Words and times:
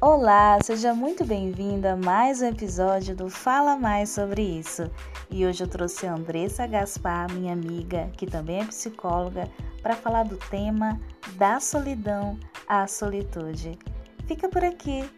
Olá, 0.00 0.58
seja 0.62 0.92
muito 0.92 1.24
bem-vinda 1.24 1.92
a 1.92 1.96
mais 1.96 2.42
um 2.42 2.46
episódio 2.46 3.14
do 3.14 3.30
Fala 3.30 3.76
Mais 3.76 4.10
sobre 4.10 4.42
isso. 4.42 4.90
E 5.30 5.46
hoje 5.46 5.62
eu 5.62 5.68
trouxe 5.68 6.06
a 6.06 6.14
Andressa 6.14 6.66
Gaspar, 6.66 7.32
minha 7.32 7.52
amiga, 7.52 8.10
que 8.16 8.26
também 8.26 8.60
é 8.60 8.64
psicóloga, 8.64 9.48
para 9.82 9.94
falar 9.94 10.24
do 10.24 10.36
tema 10.36 11.00
da 11.36 11.60
solidão 11.60 12.38
à 12.66 12.88
solitude. 12.88 13.78
Fica 14.26 14.48
por 14.48 14.64
aqui. 14.64 15.08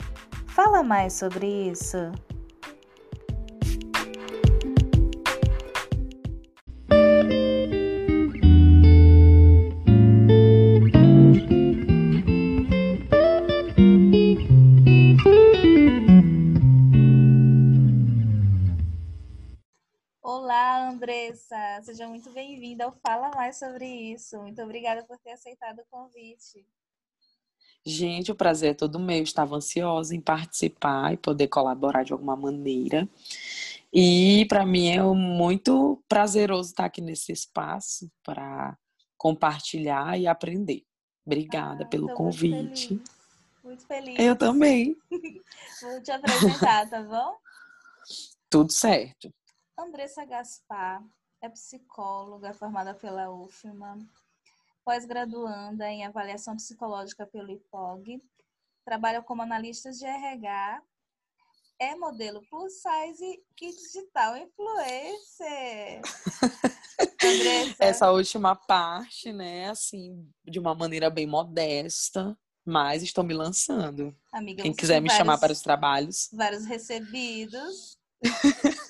Fala 0.46 0.82
mais 0.82 1.14
sobre 1.14 1.46
isso. 1.70 2.12
Andressa, 21.76 21.82
seja 21.82 22.08
muito 22.08 22.30
bem-vinda 22.30 22.84
ao 22.84 22.92
Fala 22.92 23.30
Mais 23.30 23.58
sobre 23.58 23.84
isso. 23.86 24.38
Muito 24.38 24.62
obrigada 24.62 25.04
por 25.04 25.18
ter 25.18 25.32
aceitado 25.32 25.80
o 25.80 25.86
convite. 25.90 26.66
Gente, 27.84 28.32
o 28.32 28.34
prazer 28.34 28.70
é 28.70 28.74
todo 28.74 28.98
meu. 28.98 29.22
Estava 29.22 29.56
ansiosa 29.56 30.14
em 30.14 30.20
participar 30.20 31.12
e 31.12 31.16
poder 31.18 31.48
colaborar 31.48 32.02
de 32.02 32.12
alguma 32.12 32.34
maneira. 32.34 33.08
E 33.92 34.46
para 34.48 34.64
mim 34.64 34.88
é 34.88 35.02
muito 35.02 36.02
prazeroso 36.08 36.70
estar 36.70 36.86
aqui 36.86 37.00
nesse 37.00 37.32
espaço 37.32 38.10
para 38.22 38.76
compartilhar 39.16 40.18
e 40.18 40.26
aprender. 40.26 40.82
Obrigada 41.26 41.84
ah, 41.84 41.88
pelo 41.88 42.08
convite. 42.14 42.94
Muito 42.94 43.06
feliz. 43.06 43.64
muito 43.64 43.86
feliz. 43.86 44.18
Eu 44.18 44.36
também. 44.36 44.96
Vou 45.82 46.02
te 46.02 46.10
apresentar, 46.10 46.88
tá 46.88 47.02
bom? 47.02 47.36
Tudo 48.48 48.72
certo. 48.72 49.32
Andressa 49.78 50.24
Gaspar 50.24 51.04
é 51.40 51.48
psicóloga 51.48 52.52
formada 52.52 52.94
pela 52.94 53.30
UFMA, 53.30 53.98
pós-graduanda 54.84 55.88
em 55.88 56.04
avaliação 56.04 56.56
psicológica 56.56 57.26
pelo 57.26 57.50
IPOG, 57.50 58.22
trabalha 58.84 59.22
como 59.22 59.42
analista 59.42 59.90
de 59.90 60.04
RH, 60.04 60.82
é 61.78 61.94
modelo 61.94 62.40
plus 62.48 62.74
size 62.74 63.24
e 63.24 63.42
digital 63.60 64.36
influencer. 64.36 66.00
Essa 67.78 68.10
última 68.10 68.54
parte, 68.54 69.32
né, 69.32 69.68
assim, 69.68 70.26
de 70.44 70.58
uma 70.58 70.74
maneira 70.74 71.10
bem 71.10 71.26
modesta, 71.26 72.36
mas 72.64 73.02
estou 73.02 73.22
me 73.22 73.34
lançando. 73.34 74.16
Amiga, 74.32 74.62
Quem 74.62 74.72
quiser 74.72 75.00
me 75.00 75.08
vários, 75.08 75.18
chamar 75.18 75.38
para 75.38 75.52
os 75.52 75.60
trabalhos. 75.60 76.28
Vários 76.32 76.64
recebidos. 76.64 77.98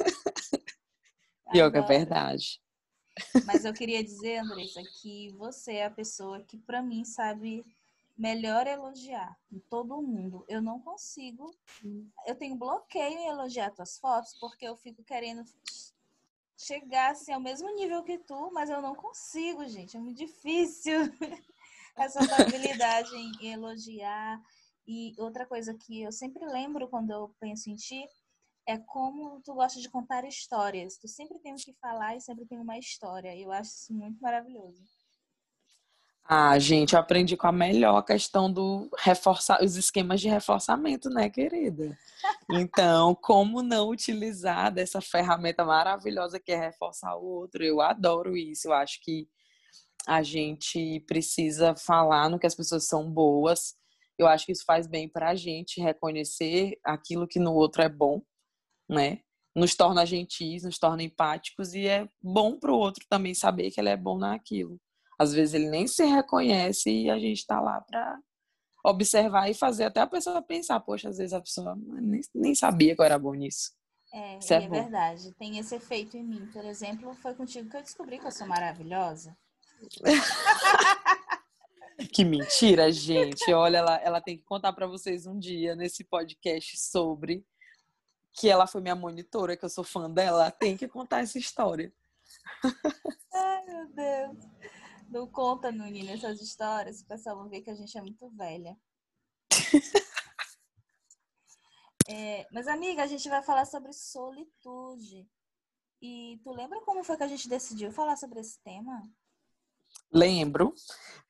Que 1.50 1.61
é 1.61 1.70
verdade. 1.70 2.61
Mas 3.47 3.64
eu 3.64 3.72
queria 3.72 4.02
dizer, 4.05 4.39
Andressa, 4.39 4.83
que 5.00 5.33
você 5.33 5.75
é 5.75 5.86
a 5.86 5.91
pessoa 5.91 6.42
que, 6.42 6.58
para 6.58 6.83
mim, 6.83 7.05
sabe 7.05 7.64
melhor 8.16 8.66
elogiar 8.66 9.36
em 9.53 9.58
todo 9.58 10.00
mundo. 10.03 10.44
Eu 10.48 10.62
não 10.62 10.80
consigo. 10.80 11.55
Eu 12.27 12.34
tenho 12.34 12.56
bloqueio 12.56 13.19
em 13.19 13.28
elogiar 13.28 13.70
tuas 13.70 13.98
fotos 13.98 14.34
porque 14.38 14.66
eu 14.66 14.77
fico 14.77 15.03
querendo 15.03 15.44
chegar 16.56 17.12
assim, 17.12 17.33
ao 17.33 17.41
mesmo 17.41 17.69
nível 17.75 18.03
que 18.03 18.19
tu, 18.19 18.50
mas 18.53 18.70
eu 18.70 18.81
não 18.81 18.94
consigo, 18.94 19.69
gente. 19.69 19.97
É 19.97 20.00
muito 20.00 20.16
difícil 20.16 21.00
essa 21.97 22.20
habilidade 22.42 23.14
em 23.14 23.53
elogiar. 23.53 24.42
E 24.86 25.14
outra 25.19 25.44
coisa 25.44 25.75
que 25.75 26.03
eu 26.03 26.12
sempre 26.12 26.44
lembro 26.47 26.88
quando 26.88 27.10
eu 27.10 27.34
penso 27.41 27.69
em 27.69 27.75
ti 27.75 28.08
é 28.66 28.77
como 28.77 29.41
tu 29.43 29.54
gosta 29.54 29.81
de 29.81 29.88
contar 29.88 30.25
histórias. 30.25 30.99
Tu 30.99 31.06
sempre 31.06 31.38
tem 31.38 31.53
o 31.53 31.56
que 31.56 31.72
falar 31.75 32.16
e 32.16 32.21
sempre 32.21 32.44
tem 32.47 32.59
uma 32.59 32.77
história. 32.77 33.34
Eu 33.37 33.53
acho 33.53 33.71
isso 33.71 33.94
muito 33.94 34.21
maravilhoso. 34.21 34.82
Ah, 36.28 36.59
gente, 36.59 36.94
eu 36.94 36.99
aprendi 36.99 37.37
com 37.37 37.47
a 37.47 37.53
melhor 37.53 38.03
questão 38.03 38.53
do 38.53 38.91
reforçar 38.99 39.62
os 39.62 39.77
esquemas 39.77 40.21
de 40.21 40.28
reforçamento, 40.28 41.09
né, 41.09 41.31
querida? 41.31 41.97
Então, 42.50 43.15
como 43.15 43.62
não 43.62 43.91
utilizar 43.91 44.72
dessa 44.75 45.00
ferramenta 45.00 45.65
maravilhosa 45.65 46.41
que 46.41 46.50
é 46.50 46.56
reforçar 46.56 47.15
o 47.15 47.25
outro? 47.25 47.62
Eu 47.62 47.81
adoro 47.81 48.37
isso. 48.37 48.66
Eu 48.66 48.72
acho 48.72 49.00
que 49.03 49.28
a 50.04 50.21
gente 50.21 50.98
precisa 51.06 51.77
falar 51.77 52.28
no 52.28 52.41
que 52.41 52.47
as 52.47 52.56
pessoas 52.56 52.88
são 52.88 53.09
boas. 53.09 53.77
Eu 54.19 54.27
acho 54.27 54.47
que 54.47 54.53
isso 54.53 54.65
faz 54.65 54.88
bem 54.88 55.09
para 55.09 55.31
a 55.31 55.34
gente 55.37 55.81
reconhecer 55.81 56.77
aquilo 56.84 57.28
que 57.28 57.38
no 57.38 57.54
outro 57.54 57.83
é 57.83 57.88
bom 57.88 58.21
né? 58.88 59.20
Nos 59.54 59.74
torna 59.74 60.04
gentis, 60.04 60.64
nos 60.64 60.78
torna 60.78 61.02
empáticos 61.02 61.74
e 61.74 61.86
é 61.86 62.08
bom 62.22 62.58
para 62.58 62.72
o 62.72 62.76
outro 62.76 63.04
também 63.08 63.34
saber 63.34 63.70
que 63.70 63.80
ele 63.80 63.88
é 63.88 63.97
bom 63.97 64.19
naquilo. 64.19 64.78
Às 65.19 65.32
vezes 65.32 65.54
ele 65.54 65.70
nem 65.70 65.86
se 65.86 66.04
reconhece 66.04 66.91
e 66.91 67.10
a 67.10 67.19
gente 67.19 67.38
está 67.38 67.60
lá 67.60 67.80
para 67.80 68.19
observar 68.84 69.50
e 69.50 69.54
fazer 69.54 69.84
até 69.84 70.00
a 70.00 70.06
pessoa 70.06 70.42
pensar, 70.42 70.78
poxa, 70.80 71.08
às 71.08 71.19
vezes 71.19 71.32
a 71.32 71.41
pessoa 71.41 71.76
nem, 71.76 72.20
nem 72.34 72.54
sabia 72.54 72.94
que 72.94 73.00
eu 73.00 73.04
era 73.04 73.19
bom 73.19 73.34
nisso. 73.34 73.72
É, 74.12 74.34
é, 74.34 74.38
é 74.50 74.69
verdade. 74.69 75.32
Tem 75.34 75.58
esse 75.58 75.74
efeito 75.74 76.16
em 76.16 76.22
mim. 76.22 76.47
Por 76.53 76.64
exemplo, 76.64 77.14
foi 77.16 77.34
contigo 77.34 77.68
que 77.68 77.76
eu 77.76 77.82
descobri 77.82 78.18
que 78.18 78.26
eu 78.26 78.32
sou 78.32 78.47
maravilhosa. 78.47 79.36
que 82.12 82.24
mentira, 82.24 82.91
gente. 82.92 83.53
Olha, 83.53 83.78
ela, 83.78 83.97
ela 83.97 84.20
tem 84.20 84.38
que 84.38 84.44
contar 84.44 84.72
para 84.72 84.86
vocês 84.86 85.26
um 85.26 85.38
dia 85.38 85.74
nesse 85.74 86.04
podcast 86.04 86.78
sobre 86.78 87.44
que 88.36 88.48
ela 88.48 88.66
foi 88.66 88.82
minha 88.82 88.94
monitora, 88.94 89.56
que 89.56 89.64
eu 89.64 89.69
sou 89.70 89.82
fã 89.82 90.10
dela, 90.10 90.50
tem 90.50 90.76
que 90.76 90.86
contar 90.86 91.20
essa 91.20 91.38
história. 91.38 91.92
Ai, 93.32 93.64
meu 93.64 93.88
Deus. 93.88 94.36
Não 95.08 95.26
conta, 95.26 95.72
menina, 95.72 96.12
essas 96.12 96.41
histórias, 96.41 97.00
o 97.00 97.06
pessoal 97.06 97.38
vai 97.38 97.48
ver 97.48 97.62
que 97.62 97.70
a 97.70 97.74
gente 97.74 97.97
é 97.97 98.02
muito 98.02 98.28
velha. 98.30 98.76
é, 102.08 102.47
mas, 102.52 102.69
amiga, 102.69 103.02
a 103.02 103.06
gente 103.06 103.28
vai 103.28 103.42
falar 103.42 103.64
sobre 103.64 103.92
solitude. 103.94 105.26
E 106.03 106.38
tu 106.44 106.53
lembra 106.53 106.80
como 106.82 107.03
foi 107.04 107.16
que 107.16 107.22
a 107.22 107.28
gente 107.28 107.48
decidiu 107.48 107.91
falar 107.91 108.16
sobre 108.16 108.41
esse 108.41 108.60
tema? 108.62 109.08
Lembro. 110.12 110.75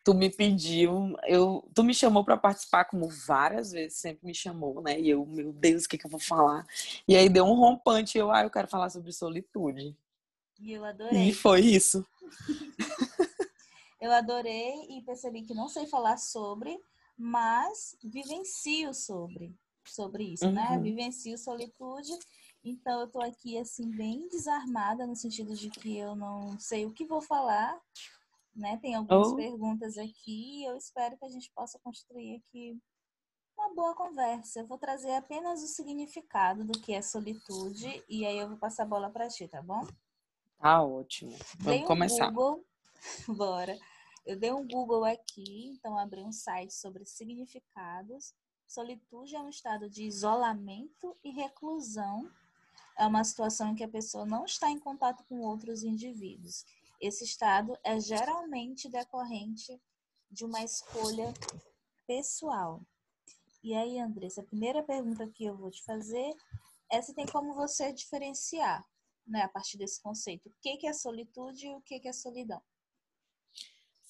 Tu 0.05 0.15
me 0.15 0.31
pediu, 0.31 1.17
eu, 1.27 1.69
tu 1.75 1.83
me 1.83 1.93
chamou 1.93 2.25
para 2.25 2.37
participar 2.37 2.85
como 2.85 3.09
várias 3.09 3.73
vezes, 3.73 3.99
sempre 3.99 4.25
me 4.25 4.33
chamou, 4.33 4.81
né? 4.81 5.01
E 5.01 5.11
eu, 5.11 5.27
meu 5.27 5.53
Deus, 5.53 5.85
o 5.85 5.89
que, 5.89 5.99
que 5.99 6.07
eu 6.07 6.11
vou 6.11 6.21
falar? 6.21 6.65
E 7.09 7.17
aí 7.17 7.29
deu 7.29 7.45
um 7.45 7.55
rompante, 7.55 8.17
eu, 8.17 8.31
ah, 8.31 8.45
eu 8.45 8.51
quero 8.51 8.69
falar 8.69 8.89
sobre 8.89 9.13
solitude. 9.13 9.97
E 10.61 10.73
eu 10.73 10.85
adorei. 10.85 11.31
E 11.31 11.35
foi 11.35 11.61
isso. 11.61 12.07
eu 14.01 14.13
adorei 14.13 14.75
e 14.91 15.03
percebi 15.03 15.43
que 15.43 15.55
não 15.55 15.69
sei 15.69 15.89
falar 15.89 16.19
sobre, 16.19 16.79
mas 17.19 17.97
vivencio 18.01 18.95
sobre 18.95 19.53
sobre 19.91 20.25
isso, 20.25 20.51
né? 20.51 20.69
uhum. 20.71 20.77
né? 20.77 20.79
Vivencio 20.79 21.37
solitude. 21.39 22.13
Então 22.65 23.01
eu 23.01 23.07
tô 23.07 23.21
aqui 23.21 23.57
assim 23.59 23.89
bem 23.91 24.29
desarmada 24.29 25.07
no 25.07 25.15
sentido 25.15 25.55
de 25.55 25.71
que 25.71 25.97
eu 25.97 26.17
não 26.17 26.59
sei 26.59 26.85
o 26.85 26.93
que 26.93 27.05
vou 27.05 27.21
falar, 27.21 27.79
né? 28.57 28.79
Tem 28.79 28.95
algumas 28.95 29.29
oh. 29.29 29.37
perguntas 29.37 29.99
aqui 29.99 30.63
e 30.63 30.65
eu 30.65 30.77
espero 30.77 31.17
que 31.17 31.25
a 31.25 31.29
gente 31.29 31.51
possa 31.55 31.79
construir 31.79 32.37
aqui 32.37 32.77
uma 33.57 33.75
boa 33.75 33.95
conversa. 33.95 34.61
Eu 34.61 34.67
vou 34.67 34.79
trazer 34.79 35.13
apenas 35.13 35.63
o 35.63 35.67
significado 35.67 36.65
do 36.65 36.79
que 36.81 36.93
é 36.93 37.03
solitude 37.03 38.03
e 38.09 38.25
aí 38.27 38.39
eu 38.39 38.49
vou 38.49 38.57
passar 38.57 38.85
a 38.85 38.87
bola 38.87 39.11
para 39.11 39.29
ti, 39.29 39.47
tá 39.47 39.63
bom? 39.63 39.87
Tá 40.59 40.83
ótimo. 40.83 41.37
Vamos 41.59 41.83
um 41.83 41.85
começar. 41.85 42.31
Google. 42.31 42.65
Bora. 43.29 43.79
Eu 44.25 44.37
dei 44.37 44.53
um 44.53 44.67
Google 44.67 45.05
aqui, 45.05 45.69
então 45.69 45.97
abri 45.97 46.23
um 46.23 46.33
site 46.33 46.75
sobre 46.75 47.05
significados. 47.05 48.35
Solitude 48.67 49.37
é 49.37 49.41
um 49.41 49.49
estado 49.49 49.89
de 49.89 50.03
isolamento 50.03 51.17
e 51.23 51.31
reclusão. 51.31 52.29
É 52.99 53.07
uma 53.07 53.23
situação 53.23 53.71
em 53.71 53.75
que 53.75 53.85
a 53.85 53.89
pessoa 53.89 54.25
não 54.25 54.45
está 54.45 54.71
em 54.71 54.79
contato 54.79 55.23
com 55.29 55.41
outros 55.41 55.85
indivíduos 55.85 56.65
esse 57.01 57.25
estado 57.25 57.77
é 57.85 57.99
geralmente 58.01 58.89
decorrente 58.89 59.81
de 60.31 60.45
uma 60.45 60.63
escolha 60.63 61.33
pessoal. 62.07 62.83
E 63.63 63.75
aí, 63.75 63.99
Andressa, 63.99 64.41
a 64.41 64.45
primeira 64.45 64.83
pergunta 64.83 65.29
que 65.29 65.45
eu 65.45 65.57
vou 65.57 65.71
te 65.71 65.83
fazer 65.85 66.35
é 66.91 67.03
se 67.03 67.15
tem 67.15 67.27
como 67.27 67.55
você 67.55 67.93
diferenciar, 67.93 68.85
né, 69.27 69.43
a 69.43 69.49
partir 69.49 69.77
desse 69.77 70.01
conceito, 70.01 70.49
o 70.49 70.53
que 70.61 70.87
é 70.87 70.93
solitude 70.93 71.67
e 71.67 71.75
o 71.75 71.81
que 71.81 72.07
é 72.07 72.13
solidão. 72.13 72.63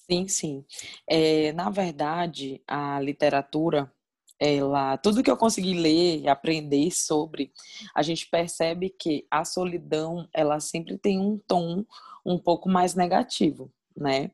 Sim, 0.09 0.27
sim. 0.27 0.65
É, 1.05 1.51
na 1.51 1.69
verdade, 1.69 2.63
a 2.65 2.99
literatura, 2.99 3.93
ela, 4.39 4.97
tudo 4.97 5.23
que 5.23 5.31
eu 5.31 5.37
consegui 5.37 5.73
ler 5.73 6.21
e 6.21 6.27
aprender 6.27 6.91
sobre, 6.91 7.51
a 7.95 8.01
gente 8.01 8.29
percebe 8.29 8.89
que 8.89 9.25
a 9.31 9.43
solidão, 9.43 10.27
ela 10.33 10.59
sempre 10.59 10.97
tem 10.97 11.19
um 11.19 11.39
tom 11.47 11.83
um 12.25 12.37
pouco 12.37 12.69
mais 12.69 12.93
negativo, 12.93 13.71
né? 13.95 14.31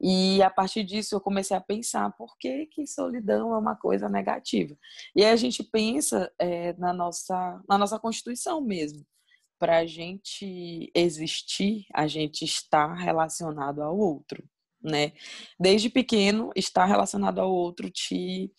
E 0.00 0.42
a 0.42 0.50
partir 0.50 0.84
disso 0.84 1.14
eu 1.14 1.20
comecei 1.20 1.56
a 1.56 1.60
pensar 1.60 2.10
por 2.16 2.36
que, 2.38 2.66
que 2.66 2.86
solidão 2.86 3.54
é 3.54 3.58
uma 3.58 3.74
coisa 3.74 4.08
negativa. 4.08 4.76
E 5.14 5.24
aí 5.24 5.30
a 5.30 5.36
gente 5.36 5.62
pensa 5.64 6.30
é, 6.38 6.74
na, 6.74 6.92
nossa, 6.92 7.62
na 7.68 7.78
nossa 7.78 7.98
Constituição 7.98 8.60
mesmo. 8.60 9.04
Para 9.58 9.78
a 9.78 9.86
gente 9.86 10.90
existir, 10.94 11.86
a 11.94 12.06
gente 12.06 12.44
está 12.44 12.92
relacionado 12.92 13.82
ao 13.82 13.96
outro, 13.96 14.44
né? 14.82 15.12
Desde 15.58 15.88
pequeno, 15.88 16.50
estar 16.54 16.84
relacionado 16.84 17.38
ao 17.38 17.50
outro 17.50 17.90
te, 17.90 18.52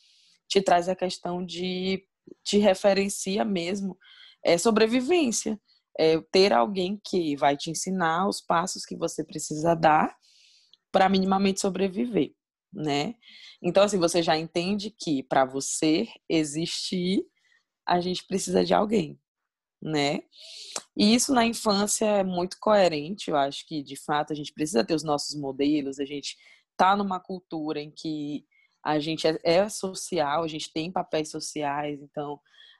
te 0.48 0.62
traz 0.62 0.90
a 0.90 0.96
questão 0.96 1.46
de 1.46 2.04
te 2.44 2.58
referencia 2.58 3.44
mesmo 3.46 3.98
é 4.44 4.58
sobrevivência. 4.58 5.60
É 6.00 6.22
ter 6.32 6.54
alguém 6.54 7.02
que 7.04 7.36
vai 7.36 7.58
te 7.58 7.72
ensinar 7.72 8.28
os 8.28 8.40
passos 8.40 8.86
que 8.86 8.96
você 8.96 9.24
precisa 9.24 9.76
dar 9.76 10.16
para 10.92 11.10
minimamente 11.10 11.60
sobreviver, 11.60 12.34
né? 12.72 13.16
Então, 13.62 13.84
assim, 13.84 13.98
você 13.98 14.22
já 14.22 14.38
entende 14.38 14.92
que 14.92 15.24
para 15.24 15.44
você 15.44 16.08
existir, 16.30 17.26
a 17.86 18.00
gente 18.00 18.26
precisa 18.28 18.64
de 18.64 18.76
alguém, 18.76 19.20
né? 19.82 20.22
E 20.96 21.16
isso 21.16 21.34
na 21.34 21.46
infância 21.46 22.06
é 22.06 22.24
muito 22.24 22.58
coerente, 22.60 23.32
eu 23.32 23.36
acho 23.36 23.66
que 23.68 23.82
de 23.82 23.96
fato 23.96 24.34
a 24.34 24.36
gente 24.36 24.54
precisa 24.54 24.86
ter 24.86 24.94
os 24.94 25.04
nossos 25.04 25.36
modelos, 25.36 26.00
a 26.00 26.06
gente 26.06 26.38
tá 26.78 26.96
numa 26.96 27.20
cultura 27.20 27.82
em 27.82 27.90
que 27.90 28.46
a 28.88 29.00
gente 29.00 29.28
é, 29.28 29.40
é 29.44 29.70
social, 29.70 30.44
a 30.44 30.48
gente 30.48 30.72
tem 30.72 30.92
papéis 30.92 31.30
sociais, 31.30 32.02
então 32.02 32.40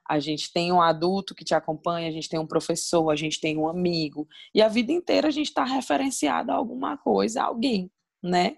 a 0.10 0.20
gente 0.20 0.52
tem 0.54 0.72
um 0.72 0.82
adulto 0.82 1.36
que 1.36 1.44
te 1.44 1.54
acompanha, 1.54 2.08
a 2.08 2.12
gente 2.12 2.30
tem 2.30 2.40
um 2.40 2.48
professor, 2.48 3.10
a 3.10 3.16
gente 3.16 3.42
tem 3.42 3.58
um 3.58 3.68
amigo, 3.68 4.28
e 4.54 4.62
a 4.62 4.68
vida 4.68 4.92
inteira 4.92 5.28
a 5.28 5.32
gente 5.32 5.48
está 5.48 5.66
referenciado 5.66 6.52
a 6.52 6.56
alguma 6.56 6.98
coisa, 6.98 7.42
a 7.42 7.46
alguém 7.46 7.92
né? 8.22 8.58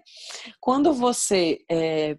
Quando 0.60 0.92
você 0.92 1.64
é, 1.70 2.18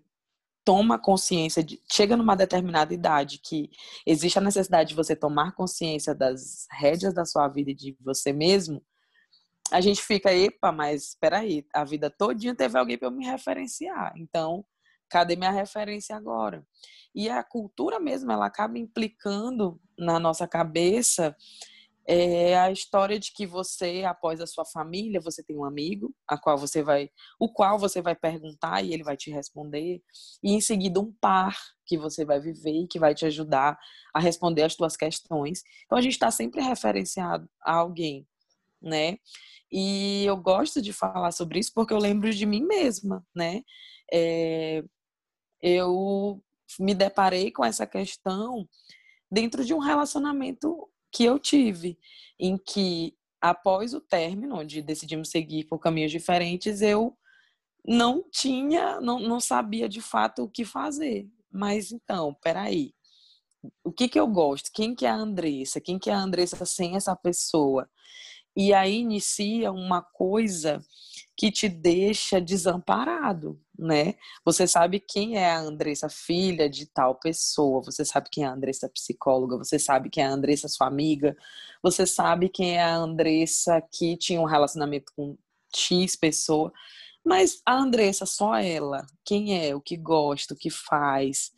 toma 0.64 1.00
consciência, 1.00 1.64
de, 1.64 1.82
chega 1.92 2.16
numa 2.16 2.36
determinada 2.36 2.94
idade 2.94 3.40
que 3.40 3.70
existe 4.06 4.38
a 4.38 4.42
necessidade 4.42 4.90
de 4.90 4.96
você 4.96 5.16
tomar 5.16 5.54
consciência 5.54 6.14
das 6.14 6.68
rédeas 6.72 7.14
da 7.14 7.26
sua 7.26 7.48
vida 7.48 7.72
e 7.72 7.76
de 7.76 7.98
você 8.02 8.32
mesmo, 8.32 8.84
a 9.72 9.80
gente 9.80 10.02
fica, 10.02 10.34
epa, 10.34 10.72
mas 10.72 11.10
espera 11.10 11.40
aí, 11.40 11.66
a 11.74 11.86
vida 11.86 12.10
todinha 12.10 12.54
teve 12.54 12.78
alguém 12.78 12.98
para 12.98 13.08
eu 13.08 13.12
me 13.12 13.26
referenciar. 13.26 14.14
Então, 14.18 14.66
cadê 15.12 15.36
minha 15.36 15.52
referência 15.52 16.16
agora? 16.16 16.66
E 17.14 17.30
a 17.30 17.44
cultura 17.44 18.00
mesmo, 18.00 18.32
ela 18.32 18.46
acaba 18.46 18.80
implicando 18.80 19.80
na 19.98 20.20
nossa 20.20 20.48
cabeça 20.48 21.36
é 22.06 22.58
a 22.58 22.72
história 22.72 23.20
de 23.20 23.32
que 23.32 23.46
você, 23.46 24.04
após 24.04 24.42
a 24.42 24.48
sua 24.48 24.66
família, 24.66 25.22
você 25.22 25.44
tem 25.44 25.56
um 25.56 25.64
amigo, 25.64 26.14
a 26.28 26.38
qual 26.38 26.58
você 26.58 26.82
vai, 26.82 27.10
o 27.40 27.48
qual 27.48 27.78
você 27.78 28.02
vai 28.02 28.16
perguntar 28.16 28.84
e 28.84 28.94
ele 28.94 29.04
vai 29.04 29.16
te 29.16 29.30
responder, 29.30 30.02
e 30.44 30.54
em 30.54 30.62
seguida 30.62 31.00
um 31.00 31.12
par 31.22 31.56
que 31.86 31.98
você 31.98 32.26
vai 32.26 32.40
viver 32.40 32.84
e 32.84 32.88
que 32.88 33.00
vai 33.00 33.14
te 33.14 33.26
ajudar 33.26 33.78
a 34.14 34.20
responder 34.20 34.64
as 34.64 34.74
suas 34.74 34.98
questões. 34.98 35.64
Então 35.86 35.98
a 35.98 36.02
gente 36.02 36.14
está 36.14 36.32
sempre 36.32 36.62
referenciado 36.62 37.48
a 37.62 37.76
alguém, 37.76 38.28
né? 38.82 39.18
E 39.72 40.26
eu 40.26 40.36
gosto 40.36 40.82
de 40.82 40.92
falar 40.92 41.32
sobre 41.32 41.60
isso 41.60 41.72
porque 41.74 41.94
eu 41.94 42.00
lembro 42.00 42.34
de 42.34 42.46
mim 42.46 42.64
mesma, 42.64 43.26
né? 43.34 43.62
É, 44.12 44.84
eu 45.62 46.42
me 46.80 46.94
deparei 46.94 47.52
com 47.52 47.64
essa 47.64 47.86
questão 47.86 48.68
dentro 49.32 49.64
de 49.64 49.74
um 49.74 49.80
relacionamento 49.80 50.90
que 51.12 51.24
eu 51.24 51.38
tive, 51.38 51.98
em 52.40 52.58
que 52.58 53.16
após 53.40 53.94
o 53.94 54.02
término, 54.02 54.60
onde 54.60 54.82
decidimos 54.82 55.30
seguir 55.30 55.66
por 55.66 55.80
caminhos 55.80 56.12
diferentes, 56.12 56.82
eu 56.82 57.18
não 57.86 58.24
tinha, 58.30 59.02
não, 59.02 59.20
não 59.20 59.40
sabia 59.40 59.90
de 59.90 60.02
fato 60.02 60.44
o 60.44 60.50
que 60.50 60.64
fazer. 60.64 61.28
Mas 61.52 61.92
então, 61.92 62.36
peraí, 62.42 62.94
o 63.84 63.92
que 63.92 64.08
que 64.08 64.20
eu 64.20 64.28
gosto? 64.28 64.72
Quem 64.74 64.96
que 64.96 65.06
é 65.06 65.10
a 65.10 65.16
Andressa? 65.16 65.82
Quem 65.82 66.00
que 66.00 66.10
é 66.10 66.14
a 66.14 66.20
Andressa 66.20 66.64
sem 66.66 66.96
essa 66.96 67.16
pessoa? 67.16 67.90
E 68.56 68.74
aí 68.74 69.00
inicia 69.00 69.72
uma 69.72 70.02
coisa 70.02 70.82
que 71.36 71.52
te 71.52 71.68
deixa 71.68 72.40
desamparado, 72.40 73.60
né? 73.78 74.16
Você 74.46 74.68
sabe 74.68 75.00
quem 75.00 75.38
é 75.38 75.50
a 75.52 75.60
Andressa, 75.60 76.10
filha 76.10 76.70
de 76.70 76.86
tal 76.86 77.16
pessoa, 77.16 77.82
você 77.82 78.06
sabe 78.06 78.30
quem 78.32 78.44
é 78.44 78.48
a 78.48 78.54
Andressa 78.54 78.90
psicóloga, 78.90 79.58
você 79.58 79.80
sabe 79.80 80.10
quem 80.10 80.24
é 80.24 80.28
a 80.28 80.32
Andressa 80.32 80.68
sua 80.68 80.88
amiga, 80.88 81.36
você 81.82 82.06
sabe 82.06 82.50
quem 82.50 82.78
é 82.78 82.84
a 82.84 82.96
Andressa 82.96 83.82
que 83.92 84.18
tinha 84.18 84.40
um 84.40 84.46
relacionamento 84.46 85.12
com 85.16 85.38
X 85.74 86.16
pessoa, 86.16 86.72
mas 87.26 87.62
a 87.66 87.76
Andressa, 87.76 88.26
só 88.26 88.56
ela, 88.56 89.06
quem 89.24 89.66
é, 89.66 89.76
o 89.76 89.82
que 89.82 89.96
gosta, 89.96 90.54
o 90.54 90.58
que 90.58 90.70
faz, 90.70 91.52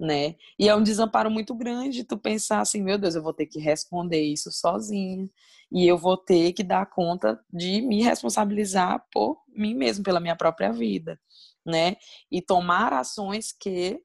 né? 0.00 0.34
E 0.58 0.68
é 0.68 0.74
um 0.74 0.82
desamparo 0.82 1.30
muito 1.30 1.54
grande 1.54 2.04
tu 2.04 2.16
pensar 2.16 2.60
assim, 2.60 2.82
meu 2.82 2.96
Deus, 2.98 3.14
eu 3.14 3.22
vou 3.22 3.34
ter 3.34 3.46
que 3.46 3.60
responder 3.60 4.22
isso 4.22 4.50
sozinha 4.50 5.28
e 5.70 5.86
eu 5.86 5.98
vou 5.98 6.16
ter 6.16 6.54
que 6.54 6.64
dar 6.64 6.86
conta 6.86 7.38
de 7.52 7.82
me 7.82 8.02
responsabilizar 8.02 9.04
por 9.12 9.38
mim 9.54 9.74
mesmo, 9.74 10.02
pela 10.02 10.18
minha 10.18 10.34
própria 10.34 10.72
vida, 10.72 11.20
né? 11.66 11.96
E 12.32 12.40
tomar 12.40 12.94
ações 12.94 13.52
que 13.52 14.00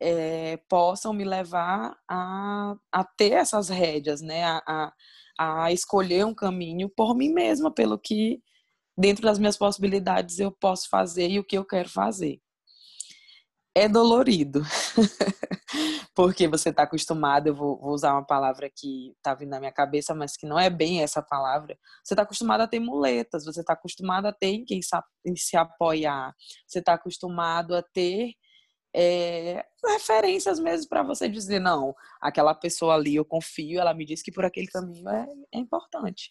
é, 0.00 0.58
possam 0.68 1.12
me 1.12 1.24
levar 1.24 1.96
a, 2.08 2.76
a 2.92 3.04
ter 3.04 3.32
essas 3.32 3.68
rédeas, 3.68 4.20
né? 4.22 4.44
A, 4.44 4.62
a, 5.38 5.64
a 5.64 5.72
escolher 5.72 6.24
um 6.24 6.34
caminho 6.34 6.88
por 6.88 7.16
mim 7.16 7.32
mesma, 7.32 7.72
pelo 7.72 7.98
que 7.98 8.40
dentro 8.96 9.24
das 9.24 9.38
minhas 9.38 9.58
possibilidades 9.58 10.38
eu 10.38 10.52
posso 10.52 10.88
fazer 10.88 11.28
e 11.30 11.38
o 11.40 11.44
que 11.44 11.58
eu 11.58 11.64
quero 11.64 11.88
fazer 11.88 12.40
é 13.76 13.86
dolorido. 13.86 14.62
Porque 16.14 16.48
você 16.48 16.70
está 16.70 16.84
acostumado, 16.84 17.48
eu 17.48 17.54
vou, 17.54 17.78
vou, 17.78 17.92
usar 17.92 18.14
uma 18.14 18.24
palavra 18.24 18.70
que 18.74 19.12
está 19.18 19.34
vindo 19.34 19.50
na 19.50 19.60
minha 19.60 19.70
cabeça, 19.70 20.14
mas 20.14 20.34
que 20.34 20.46
não 20.46 20.58
é 20.58 20.70
bem 20.70 21.02
essa 21.02 21.20
palavra. 21.20 21.78
Você 22.02 22.14
está 22.14 22.22
acostumado 22.22 22.62
a 22.62 22.66
ter 22.66 22.80
muletas, 22.80 23.44
você 23.44 23.60
está 23.60 23.74
acostumado 23.74 24.24
a 24.24 24.32
ter 24.32 24.46
em 24.46 24.64
quem 24.64 24.80
se 24.80 25.56
apoiar, 25.58 26.34
você 26.66 26.78
está 26.78 26.94
acostumado 26.94 27.76
a 27.76 27.82
ter 27.82 28.32
é, 28.94 29.62
referências 29.84 30.58
mesmo 30.58 30.88
para 30.88 31.02
você 31.02 31.28
dizer, 31.28 31.58
não, 31.58 31.94
aquela 32.18 32.54
pessoa 32.54 32.94
ali 32.94 33.16
eu 33.16 33.26
confio, 33.26 33.78
ela 33.78 33.92
me 33.92 34.06
disse 34.06 34.24
que 34.24 34.32
por 34.32 34.46
aquele 34.46 34.68
caminho 34.68 35.06
é, 35.10 35.26
é 35.52 35.58
importante. 35.58 36.30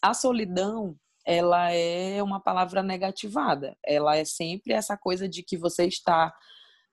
A 0.00 0.14
solidão, 0.14 0.96
ela 1.26 1.70
é 1.70 2.22
uma 2.22 2.40
palavra 2.40 2.82
negativada, 2.82 3.76
ela 3.84 4.16
é 4.16 4.24
sempre 4.24 4.72
essa 4.72 4.96
coisa 4.96 5.28
de 5.28 5.42
que 5.42 5.58
você 5.58 5.84
está 5.84 6.32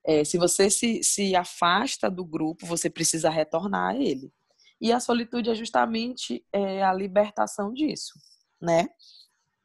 é, 0.07 0.23
se 0.23 0.37
você 0.37 0.69
se, 0.69 1.03
se 1.03 1.35
afasta 1.35 2.09
do 2.09 2.23
grupo, 2.23 2.65
você 2.65 2.89
precisa 2.89 3.29
retornar 3.29 3.89
a 3.89 3.97
ele. 3.97 4.31
E 4.79 4.93
a 4.93 5.01
solitude 5.01 5.49
é 5.49 5.55
justamente 5.55 6.45
é, 6.53 6.81
a 6.81 6.93
libertação 6.93 7.73
disso, 7.73 8.13
né? 8.61 8.87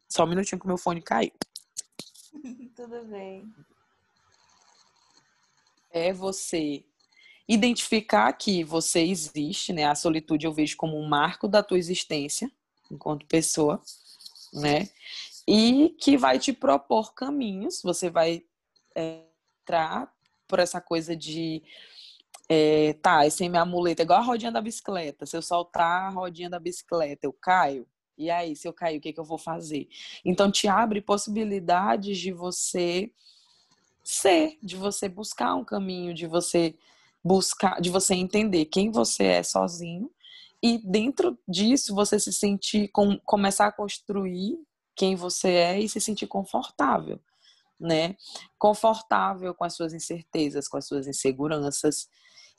Só 0.08 0.24
um 0.24 0.26
minutinho 0.26 0.58
que 0.58 0.64
o 0.64 0.68
meu 0.68 0.76
fone 0.76 1.00
caiu. 1.00 1.30
Tudo 2.74 3.04
bem. 3.04 3.54
É 5.92 6.12
você 6.12 6.84
identificar 7.46 8.32
que 8.32 8.64
você 8.64 9.00
existe, 9.00 9.72
né? 9.72 9.84
A 9.84 9.94
solitude 9.94 10.44
eu 10.44 10.52
vejo 10.52 10.76
como 10.76 10.98
um 10.98 11.08
marco 11.08 11.46
da 11.46 11.62
tua 11.62 11.78
existência 11.78 12.50
enquanto 12.90 13.26
pessoa, 13.26 13.80
né? 14.52 14.88
E 15.46 15.94
que 16.00 16.16
vai 16.16 16.40
te 16.40 16.52
propor 16.52 17.14
caminhos, 17.14 17.80
você 17.82 18.10
vai 18.10 18.42
é, 18.96 19.22
entrar 19.62 20.12
por 20.52 20.58
essa 20.58 20.82
coisa 20.82 21.16
de 21.16 21.62
é, 22.46 22.92
tá, 23.00 23.26
esse 23.26 23.42
é 23.42 23.48
minha 23.48 23.64
muleta, 23.64 24.02
igual 24.02 24.18
a 24.18 24.22
rodinha 24.22 24.52
da 24.52 24.60
bicicleta. 24.60 25.24
Se 25.24 25.34
eu 25.34 25.40
soltar 25.40 26.08
a 26.08 26.10
rodinha 26.10 26.50
da 26.50 26.60
bicicleta, 26.60 27.26
eu 27.26 27.32
caio. 27.32 27.86
E 28.18 28.30
aí, 28.30 28.54
se 28.54 28.68
eu 28.68 28.72
cair, 28.74 28.98
o 28.98 29.00
que, 29.00 29.14
que 29.14 29.18
eu 29.18 29.24
vou 29.24 29.38
fazer? 29.38 29.88
Então, 30.22 30.52
te 30.52 30.68
abre 30.68 31.00
possibilidades 31.00 32.18
de 32.18 32.32
você 32.32 33.10
ser, 34.04 34.58
de 34.62 34.76
você 34.76 35.08
buscar 35.08 35.54
um 35.54 35.64
caminho, 35.64 36.12
de 36.12 36.26
você 36.26 36.74
buscar, 37.24 37.80
de 37.80 37.88
você 37.88 38.14
entender 38.14 38.66
quem 38.66 38.90
você 38.90 39.24
é 39.24 39.42
sozinho 39.42 40.10
e 40.62 40.76
dentro 40.76 41.38
disso 41.48 41.94
você 41.94 42.20
se 42.20 42.30
sentir, 42.30 42.88
com, 42.88 43.18
começar 43.24 43.68
a 43.68 43.72
construir 43.72 44.58
quem 44.94 45.16
você 45.16 45.48
é 45.48 45.80
e 45.80 45.88
se 45.88 45.98
sentir 45.98 46.26
confortável 46.26 47.18
né? 47.78 48.16
Confortável 48.58 49.54
com 49.54 49.64
as 49.64 49.74
suas 49.74 49.92
incertezas, 49.92 50.68
com 50.68 50.76
as 50.76 50.86
suas 50.86 51.06
inseguranças 51.06 52.08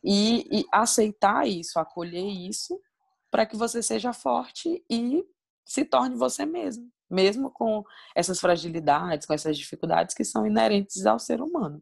e, 0.03 0.60
e 0.60 0.65
aceitar 0.72 1.48
isso, 1.48 1.79
acolher 1.79 2.25
isso, 2.25 2.79
para 3.32 3.46
que 3.46 3.55
você 3.55 3.82
seja 3.82 4.13
forte 4.13 4.84
e 4.89 5.25
se 5.65 5.86
torne 5.86 6.15
você 6.15 6.46
mesmo, 6.46 6.91
mesmo 7.10 7.50
com 7.50 7.84
essas 8.15 8.39
fragilidades, 8.39 9.25
com 9.25 9.34
essas 9.34 9.58
dificuldades 9.58 10.13
que 10.13 10.24
são 10.24 10.46
inerentes 10.46 11.05
ao 11.05 11.17
ser 11.17 11.41
humano. 11.41 11.82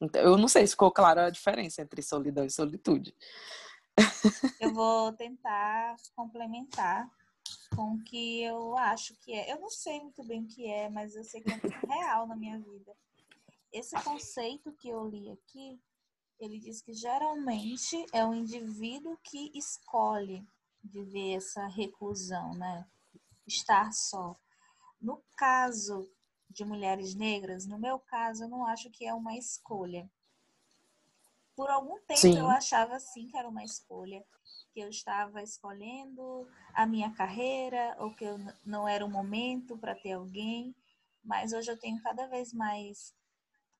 Então, 0.00 0.20
eu 0.20 0.36
não 0.36 0.48
sei 0.48 0.66
se 0.66 0.72
ficou 0.72 0.90
clara 0.90 1.26
a 1.26 1.30
diferença 1.30 1.80
entre 1.80 2.02
solidão 2.02 2.44
e 2.44 2.50
solitude. 2.50 3.14
Eu 4.60 4.72
vou 4.72 5.12
tentar 5.12 5.96
complementar 6.16 7.08
com 7.74 7.94
o 7.94 8.02
que 8.04 8.42
eu 8.42 8.76
acho 8.76 9.14
que 9.16 9.32
é. 9.32 9.52
Eu 9.52 9.60
não 9.60 9.70
sei 9.70 10.00
muito 10.00 10.22
bem 10.24 10.42
o 10.42 10.46
que 10.46 10.66
é, 10.66 10.88
mas 10.88 11.14
eu 11.14 11.24
sei 11.24 11.40
que 11.40 11.50
é 11.52 11.56
muito 11.56 11.86
real 11.86 12.26
na 12.26 12.36
minha 12.36 12.58
vida. 12.58 12.94
Esse 13.72 13.94
conceito 14.02 14.72
que 14.72 14.88
eu 14.88 15.08
li 15.08 15.30
aqui, 15.30 15.80
ele 16.38 16.58
diz 16.58 16.82
que 16.82 16.92
geralmente 16.92 18.04
é 18.12 18.24
o 18.24 18.34
indivíduo 18.34 19.16
que 19.22 19.50
escolhe 19.54 20.46
viver 20.82 21.36
essa 21.36 21.66
reclusão, 21.66 22.52
né? 22.54 22.86
Estar 23.46 23.92
só. 23.92 24.36
No 25.00 25.22
caso 25.36 26.10
de 26.50 26.64
mulheres 26.64 27.14
negras, 27.14 27.66
no 27.66 27.78
meu 27.78 27.98
caso, 27.98 28.44
eu 28.44 28.48
não 28.48 28.66
acho 28.66 28.90
que 28.90 29.06
é 29.06 29.14
uma 29.14 29.36
escolha. 29.36 30.10
Por 31.54 31.68
algum 31.70 31.98
tempo 32.06 32.20
Sim. 32.20 32.38
eu 32.38 32.48
achava 32.48 32.98
sim 32.98 33.28
que 33.28 33.36
era 33.36 33.48
uma 33.48 33.62
escolha, 33.62 34.24
que 34.72 34.80
eu 34.80 34.88
estava 34.88 35.42
escolhendo 35.42 36.48
a 36.74 36.86
minha 36.86 37.12
carreira 37.12 37.94
ou 37.98 38.14
que 38.14 38.24
eu 38.24 38.38
não 38.64 38.88
era 38.88 39.04
o 39.04 39.10
momento 39.10 39.76
para 39.76 39.94
ter 39.94 40.12
alguém, 40.12 40.74
mas 41.22 41.52
hoje 41.52 41.70
eu 41.70 41.78
tenho 41.78 42.02
cada 42.02 42.26
vez 42.26 42.52
mais 42.52 43.14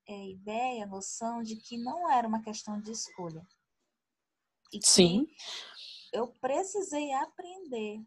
é, 0.06 0.28
ideia, 0.28 0.86
noção 0.86 1.42
de 1.42 1.56
que 1.56 1.78
não 1.78 2.10
era 2.10 2.28
uma 2.28 2.42
questão 2.42 2.80
de 2.80 2.92
escolha. 2.92 3.46
E 4.72 4.80
sim. 4.82 5.26
eu 6.12 6.28
precisei 6.40 7.12
aprender 7.12 8.00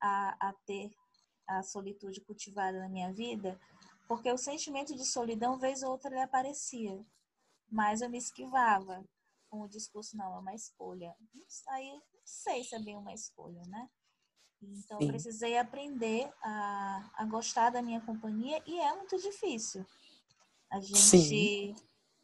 a, 0.00 0.48
a 0.48 0.52
ter 0.66 0.90
a 1.46 1.62
solitude 1.62 2.20
cultivada 2.22 2.78
na 2.78 2.88
minha 2.88 3.12
vida, 3.12 3.58
porque 4.08 4.30
o 4.30 4.38
sentimento 4.38 4.94
de 4.94 5.04
solidão, 5.04 5.58
vez 5.58 5.82
ou 5.82 5.90
outra, 5.90 6.10
ele 6.10 6.22
aparecia 6.22 7.04
mas 7.74 8.00
eu 8.00 8.08
me 8.08 8.18
esquivava 8.18 9.04
com 9.50 9.62
o 9.62 9.68
discurso, 9.68 10.16
não, 10.16 10.36
é 10.36 10.38
uma 10.38 10.54
escolha. 10.54 11.12
Aí 11.70 11.90
não 11.90 12.22
sei 12.24 12.62
se 12.62 12.72
é 12.76 12.78
bem 12.78 12.96
uma 12.96 13.12
escolha, 13.12 13.60
né? 13.66 13.90
Então, 14.62 15.00
Sim. 15.00 15.06
eu 15.06 15.08
precisei 15.08 15.58
aprender 15.58 16.32
a, 16.40 17.10
a 17.16 17.24
gostar 17.24 17.70
da 17.70 17.82
minha 17.82 18.00
companhia 18.00 18.62
e 18.64 18.78
é 18.78 18.94
muito 18.94 19.18
difícil. 19.18 19.84
A 20.70 20.80
gente, 20.80 20.96
Sim. 20.96 21.74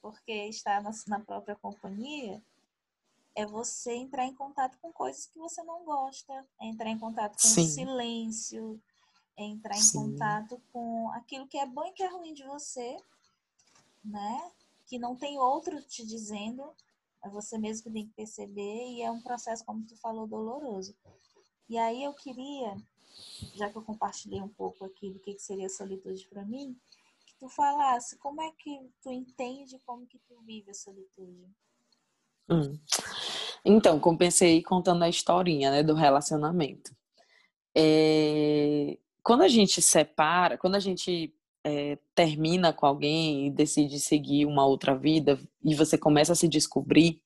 porque 0.00 0.33
estar 0.47 0.80
na, 0.80 0.92
na 1.09 1.19
própria 1.19 1.57
companhia 1.57 2.40
é 3.35 3.45
você 3.45 3.92
entrar 3.92 4.25
em 4.25 4.35
contato 4.35 4.78
com 4.80 4.92
coisas 4.92 5.26
que 5.26 5.38
você 5.38 5.64
não 5.64 5.85
gosta, 5.85 6.33
é 6.61 6.66
entrar 6.66 6.90
em 6.90 6.99
contato 6.99 7.33
com 7.42 7.49
Sim. 7.49 7.62
o 7.62 7.69
silêncio, 7.69 8.80
é 9.37 9.42
entrar 9.42 9.76
em 9.76 9.83
Sim. 9.83 9.99
contato 9.99 10.62
com 10.73 11.11
aquilo 11.11 11.49
que 11.49 11.59
é 11.59 11.66
bom 11.66 11.85
e 11.87 11.92
que 11.92 12.04
é 12.04 12.09
ruim 12.09 12.35
de 12.35 12.45
você, 12.45 12.97
né? 14.04 14.52
Que 14.91 14.99
não 14.99 15.15
tem 15.15 15.39
outro 15.39 15.81
te 15.85 16.05
dizendo, 16.05 16.65
é 17.25 17.29
você 17.29 17.57
mesmo 17.57 17.85
que 17.85 17.93
tem 17.93 18.07
que 18.09 18.13
perceber 18.13 18.89
e 18.89 19.03
é 19.03 19.09
um 19.09 19.23
processo, 19.23 19.65
como 19.65 19.87
tu 19.87 19.97
falou, 19.97 20.27
doloroso. 20.27 20.97
E 21.69 21.79
aí 21.79 22.03
eu 22.03 22.13
queria, 22.13 22.77
já 23.55 23.71
que 23.71 23.79
eu 23.79 23.83
compartilhei 23.83 24.43
um 24.43 24.49
pouco 24.49 24.85
aqui 24.85 25.13
do 25.13 25.21
que 25.21 25.39
seria 25.39 25.69
solitude 25.69 26.27
para 26.27 26.45
mim, 26.45 26.77
que 27.25 27.37
tu 27.39 27.49
falasse 27.49 28.19
como 28.19 28.43
é 28.43 28.51
que 28.59 28.91
tu 29.01 29.13
entende 29.13 29.79
como 29.87 30.05
que 30.09 30.19
tu 30.27 30.41
vive 30.41 30.73
a 30.73 30.75
solitude. 30.75 31.47
Hum. 32.49 32.77
Então, 33.65 34.01
compensei 34.01 34.61
contando 34.61 35.05
a 35.05 35.09
historinha 35.09 35.71
né, 35.71 35.83
do 35.85 35.95
relacionamento. 35.95 36.93
É... 37.77 38.99
Quando 39.23 39.43
a 39.43 39.49
gente 39.49 39.81
separa, 39.81 40.59
quando 40.59 40.75
a 40.75 40.81
gente 40.81 41.33
é, 41.64 41.99
termina 42.14 42.73
com 42.73 42.87
alguém 42.87 43.47
e 43.47 43.50
decide 43.50 44.00
seguir 44.00 44.47
uma 44.47 44.67
outra 44.67 44.97
vida 44.97 45.38
e 45.64 45.75
você 45.75 45.99
começa 45.99 46.33
a 46.33 46.37
se 46.37 46.49
descobrir, 46.49 47.21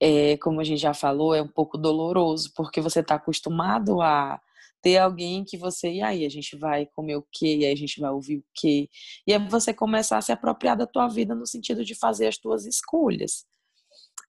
é, 0.00 0.36
como 0.38 0.60
a 0.60 0.64
gente 0.64 0.80
já 0.80 0.94
falou, 0.94 1.34
é 1.34 1.42
um 1.42 1.48
pouco 1.48 1.76
doloroso, 1.76 2.52
porque 2.54 2.80
você 2.80 3.00
está 3.00 3.16
acostumado 3.16 4.00
a 4.00 4.40
ter 4.80 4.98
alguém 4.98 5.44
que 5.44 5.56
você, 5.56 5.94
e 5.94 6.02
aí, 6.02 6.24
a 6.24 6.28
gente 6.28 6.56
vai 6.56 6.86
comer 6.86 7.16
o 7.16 7.26
quê? 7.32 7.56
E 7.58 7.66
aí 7.66 7.72
a 7.72 7.76
gente 7.76 8.00
vai 8.00 8.10
ouvir 8.10 8.38
o 8.38 8.44
quê? 8.54 8.88
E 9.26 9.32
aí 9.32 9.48
você 9.48 9.74
começar 9.74 10.18
a 10.18 10.22
se 10.22 10.32
apropriar 10.32 10.76
da 10.76 10.86
tua 10.86 11.08
vida 11.08 11.34
no 11.34 11.46
sentido 11.46 11.84
de 11.84 11.94
fazer 11.94 12.28
as 12.28 12.38
tuas 12.38 12.64
escolhas. 12.64 13.44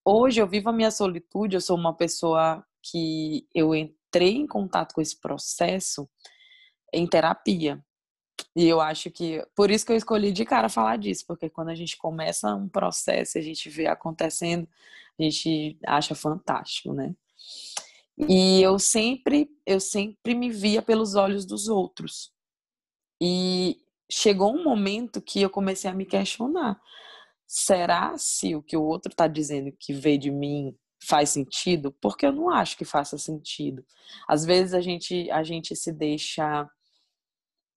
Hoje 0.03 0.41
eu 0.41 0.48
vivo 0.48 0.69
a 0.69 0.74
minha 0.74 0.91
solitude, 0.91 1.55
eu 1.55 1.62
sou 1.62 1.77
uma 1.77 1.93
pessoa 1.96 2.65
que 2.81 3.48
eu 3.53 3.75
entrei 3.75 4.38
em 4.38 4.48
contato 4.48 4.93
com 4.93 5.01
esse 5.01 5.19
processo 5.19 6.10
em 6.93 7.05
terapia. 7.08 7.84
E 8.60 8.68
eu 8.68 8.82
acho 8.82 9.10
que 9.10 9.42
por 9.56 9.72
isso 9.72 9.86
que 9.86 9.92
eu 9.94 9.96
escolhi 9.96 10.34
de 10.34 10.44
cara 10.44 10.68
falar 10.68 10.98
disso, 10.98 11.24
porque 11.25 11.50
quando 11.50 11.70
a 11.70 11.75
gente 11.75 11.96
começa 11.96 12.54
um 12.54 12.68
processo, 12.68 13.38
a 13.38 13.42
gente 13.42 13.70
vê 13.70 13.88
acontecendo, 13.88 14.68
a 15.18 15.24
gente 15.24 15.80
acha 15.88 16.13
fantástico, 16.13 16.92
né? 16.92 17.16
E 18.28 18.62
eu 18.62 18.78
sempre, 18.78 19.50
eu 19.66 19.80
sempre 19.80 20.36
me 20.36 20.50
via 20.50 20.82
pelos 20.82 21.16
olhos 21.16 21.46
dos 21.46 21.70
outros. 21.70 22.34
E 23.22 23.78
chegou 24.12 24.54
um 24.54 24.62
momento 24.62 25.22
que 25.22 25.42
eu 25.42 25.50
comecei 25.50 25.89
a 25.89 25.94
me 25.94 26.06
questionar. 26.06 26.78
Será 27.48 28.18
se 28.18 28.58
o 28.58 28.62
que 28.62 28.75
o 28.75 28.84
outro 28.84 29.13
está 29.13 29.25
dizendo 29.25 29.72
que 29.72 29.94
vê 29.94 30.18
de 30.18 30.30
mim 30.32 30.75
faz 31.01 31.30
sentido? 31.30 31.94
Porque 32.01 32.25
eu 32.25 32.34
não 32.34 32.50
acho 32.50 32.75
que 32.75 32.84
faça 32.84 33.18
sentido. 33.18 33.86
Às 34.28 34.44
vezes 34.44 34.74
a 34.74 34.82
gente, 34.82 35.32
a 35.32 35.44
gente 35.44 35.74
se 35.78 35.94
deixa 35.94 36.70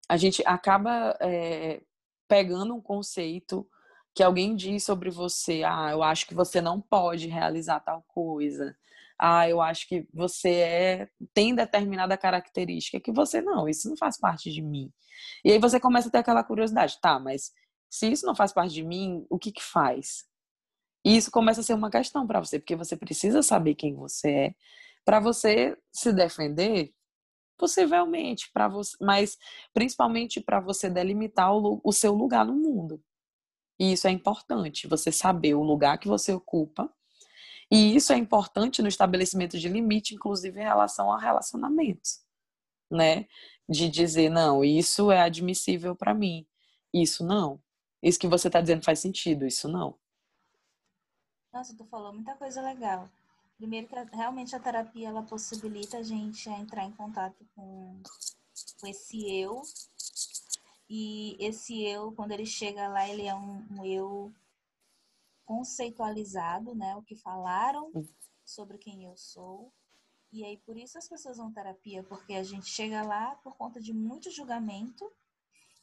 a 0.08 0.16
gente 0.16 0.42
acaba 0.46 1.16
é, 1.20 1.80
pegando 2.28 2.74
um 2.74 2.80
conceito 2.80 3.66
que 4.14 4.22
alguém 4.22 4.54
diz 4.54 4.84
sobre 4.84 5.10
você, 5.10 5.62
ah, 5.64 5.90
eu 5.90 6.02
acho 6.02 6.26
que 6.26 6.34
você 6.34 6.60
não 6.60 6.80
pode 6.80 7.28
realizar 7.28 7.80
tal 7.80 8.02
coisa. 8.08 8.76
Ah, 9.18 9.48
eu 9.48 9.60
acho 9.60 9.88
que 9.88 10.06
você 10.12 10.50
é 10.50 11.08
tem 11.32 11.54
determinada 11.54 12.16
característica 12.16 13.00
que 13.00 13.12
você 13.12 13.40
não, 13.40 13.68
isso 13.68 13.88
não 13.88 13.96
faz 13.96 14.18
parte 14.18 14.50
de 14.50 14.60
mim. 14.60 14.92
E 15.44 15.52
aí 15.52 15.58
você 15.58 15.78
começa 15.80 16.08
a 16.08 16.10
ter 16.10 16.18
aquela 16.18 16.44
curiosidade, 16.44 16.98
tá, 17.00 17.18
mas 17.18 17.52
se 17.88 18.10
isso 18.10 18.26
não 18.26 18.34
faz 18.34 18.52
parte 18.52 18.74
de 18.74 18.82
mim, 18.82 19.24
o 19.30 19.38
que 19.38 19.52
que 19.52 19.62
faz? 19.62 20.24
E 21.04 21.16
isso 21.16 21.30
começa 21.30 21.60
a 21.60 21.64
ser 21.64 21.74
uma 21.74 21.90
questão 21.90 22.26
para 22.26 22.40
você, 22.40 22.58
porque 22.58 22.76
você 22.76 22.96
precisa 22.96 23.42
saber 23.42 23.74
quem 23.74 23.94
você 23.94 24.30
é 24.30 24.54
para 25.04 25.20
você 25.20 25.76
se 25.92 26.12
defender 26.12 26.92
Possivelmente 27.62 28.50
para 28.52 28.66
você, 28.66 28.96
mas 29.00 29.38
principalmente 29.72 30.40
para 30.40 30.58
você 30.58 30.90
delimitar 30.90 31.54
o, 31.54 31.80
o 31.84 31.92
seu 31.92 32.12
lugar 32.12 32.44
no 32.44 32.54
mundo. 32.54 33.00
E 33.78 33.92
isso 33.92 34.08
é 34.08 34.10
importante, 34.10 34.88
você 34.88 35.12
saber 35.12 35.54
o 35.54 35.62
lugar 35.62 35.96
que 35.98 36.08
você 36.08 36.32
ocupa. 36.32 36.92
E 37.70 37.94
isso 37.94 38.12
é 38.12 38.16
importante 38.16 38.82
no 38.82 38.88
estabelecimento 38.88 39.60
de 39.60 39.68
limite, 39.68 40.12
inclusive 40.12 40.58
em 40.58 40.64
relação 40.64 41.12
a 41.12 41.20
relacionamentos, 41.20 42.24
né? 42.90 43.28
De 43.68 43.88
dizer, 43.88 44.28
não, 44.28 44.64
isso 44.64 45.12
é 45.12 45.22
admissível 45.22 45.94
para 45.94 46.12
mim, 46.12 46.44
isso 46.92 47.24
não. 47.24 47.62
Isso 48.02 48.18
que 48.18 48.26
você 48.26 48.48
está 48.48 48.60
dizendo 48.60 48.82
faz 48.82 48.98
sentido, 48.98 49.46
isso 49.46 49.68
não. 49.68 49.96
Nossa, 51.52 51.76
tu 51.76 51.84
falou 51.84 52.12
muita 52.12 52.34
coisa 52.34 52.60
legal. 52.60 53.08
Primeiro 53.56 53.86
que 53.86 54.16
realmente 54.16 54.56
a 54.56 54.60
terapia 54.60 55.08
ela 55.08 55.22
possibilita 55.22 55.98
a 55.98 56.02
gente 56.02 56.48
a 56.48 56.58
entrar 56.58 56.84
em 56.84 56.92
contato 56.92 57.46
com, 57.54 58.02
com 58.80 58.86
esse 58.86 59.30
eu. 59.30 59.62
E 60.88 61.36
esse 61.38 61.82
eu, 61.84 62.12
quando 62.12 62.32
ele 62.32 62.44
chega 62.44 62.88
lá, 62.88 63.08
ele 63.08 63.22
é 63.22 63.34
um, 63.34 63.66
um 63.70 63.84
eu 63.84 64.32
conceitualizado, 65.44 66.74
né? 66.74 66.96
O 66.96 67.02
que 67.02 67.14
falaram 67.14 67.92
sobre 68.44 68.78
quem 68.78 69.04
eu 69.04 69.16
sou. 69.16 69.72
E 70.32 70.44
aí, 70.44 70.56
por 70.58 70.76
isso 70.76 70.96
as 70.98 71.08
pessoas 71.08 71.36
vão 71.36 71.52
terapia, 71.52 72.02
porque 72.04 72.34
a 72.34 72.42
gente 72.42 72.66
chega 72.66 73.02
lá 73.02 73.34
por 73.36 73.54
conta 73.56 73.80
de 73.80 73.92
muito 73.92 74.30
julgamento 74.30 75.10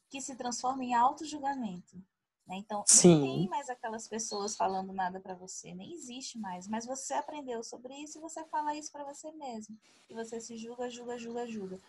que 0.10 0.20
se 0.20 0.36
transforma 0.36 0.84
em 0.84 0.96
auto-julgamento. 0.96 2.04
Né? 2.50 2.58
Então, 2.58 2.84
Sim. 2.88 3.16
não 3.16 3.22
tem 3.22 3.48
mais 3.48 3.70
aquelas 3.70 4.08
pessoas 4.08 4.58
falando 4.58 4.92
nada 4.92 5.20
para 5.20 5.36
você, 5.36 5.72
nem 5.76 5.94
existe 5.94 6.40
mais. 6.40 6.68
Mas 6.68 6.84
você 6.84 7.14
aprendeu 7.14 7.64
sobre 7.64 7.94
isso 7.94 8.18
e 8.18 8.22
você 8.22 8.44
fala 8.46 8.76
isso 8.76 8.92
para 8.92 9.04
você 9.04 9.32
mesmo. 9.34 9.78
E 10.10 10.16
você 10.16 10.42
se 10.42 10.58
julga, 10.58 10.90
julga, 10.90 11.20
julga, 11.20 11.46
julga. 11.46 11.80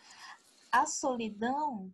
A 0.71 0.85
solidão, 0.85 1.91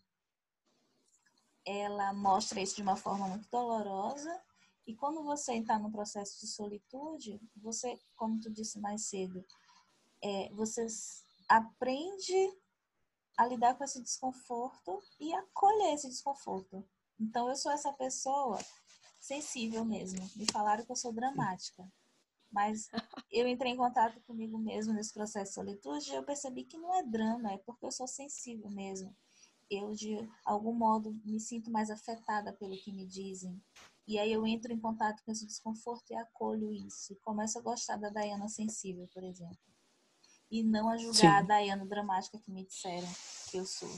ela 1.66 2.14
mostra 2.14 2.60
isso 2.60 2.76
de 2.76 2.82
uma 2.82 2.98
forma 2.98 3.30
muito 3.30 3.48
dolorosa. 3.50 4.38
E 4.86 4.94
quando 4.94 5.24
você 5.24 5.54
está 5.56 5.80
no 5.80 5.90
processo 5.90 6.38
de 6.42 6.48
solitude, 6.48 7.40
você, 7.56 7.98
como 8.18 8.38
tu 8.40 8.52
disse 8.52 8.80
mais 8.80 9.06
cedo, 9.06 9.46
é, 10.22 10.50
você 10.50 10.86
aprende 11.48 12.54
a 13.38 13.46
lidar 13.46 13.76
com 13.76 13.84
esse 13.86 14.02
desconforto 14.02 15.02
e 15.20 15.34
acolher 15.34 15.94
esse 15.94 16.10
desconforto. 16.10 16.84
Então 17.20 17.50
eu 17.50 17.56
sou 17.56 17.72
essa 17.72 17.92
pessoa 17.94 18.60
sensível 19.20 19.84
mesmo. 19.84 20.20
Me 20.36 20.46
falaram 20.52 20.86
que 20.86 20.92
eu 20.92 20.96
sou 20.96 21.12
dramática. 21.12 21.84
Mas 22.52 22.90
eu 23.30 23.48
entrei 23.48 23.74
em 23.74 23.78
contato 23.78 24.22
comigo 24.22 24.58
mesmo 24.58 24.94
nesse 24.94 25.14
processo 25.14 25.50
de 25.52 25.56
solitude 25.56 26.12
e 26.12 26.16
eu 26.16 26.24
percebi 26.24 26.64
que 26.64 26.78
não 26.78 26.96
é 26.96 27.04
drama, 27.04 27.52
é 27.52 27.58
porque 27.58 27.86
eu 27.86 27.92
sou 27.92 28.08
sensível 28.08 28.70
mesmo. 28.70 29.14
Eu, 29.70 29.92
de 29.92 30.18
algum 30.46 30.74
modo, 30.74 31.14
me 31.26 31.42
sinto 31.42 31.70
mais 31.70 31.90
afetada 31.90 32.54
pelo 32.54 32.78
que 32.78 32.94
me 32.94 33.06
dizem. 33.06 33.62
E 34.08 34.18
aí 34.18 34.32
eu 34.32 34.48
entro 34.48 34.72
em 34.72 34.80
contato 34.80 35.22
com 35.26 35.32
esse 35.32 35.46
desconforto 35.46 36.10
e 36.12 36.16
acolho 36.16 36.72
isso. 36.72 37.12
E 37.12 37.18
começo 37.18 37.60
a 37.60 37.62
gostar 37.62 37.98
da 37.98 38.10
Dayana 38.10 38.48
sensível, 38.48 39.10
por 39.14 39.24
exemplo. 39.26 39.58
e 40.50 40.64
não 40.64 40.90
a 40.90 40.96
julgar 40.98 41.16
Sim. 41.16 41.28
a 41.28 41.42
Dayana 41.42 41.86
dramática 41.86 42.40
que 42.40 42.50
me 42.50 42.64
disseram 42.66 43.08
que 43.52 43.58
eu 43.58 43.66
sou. 43.66 43.90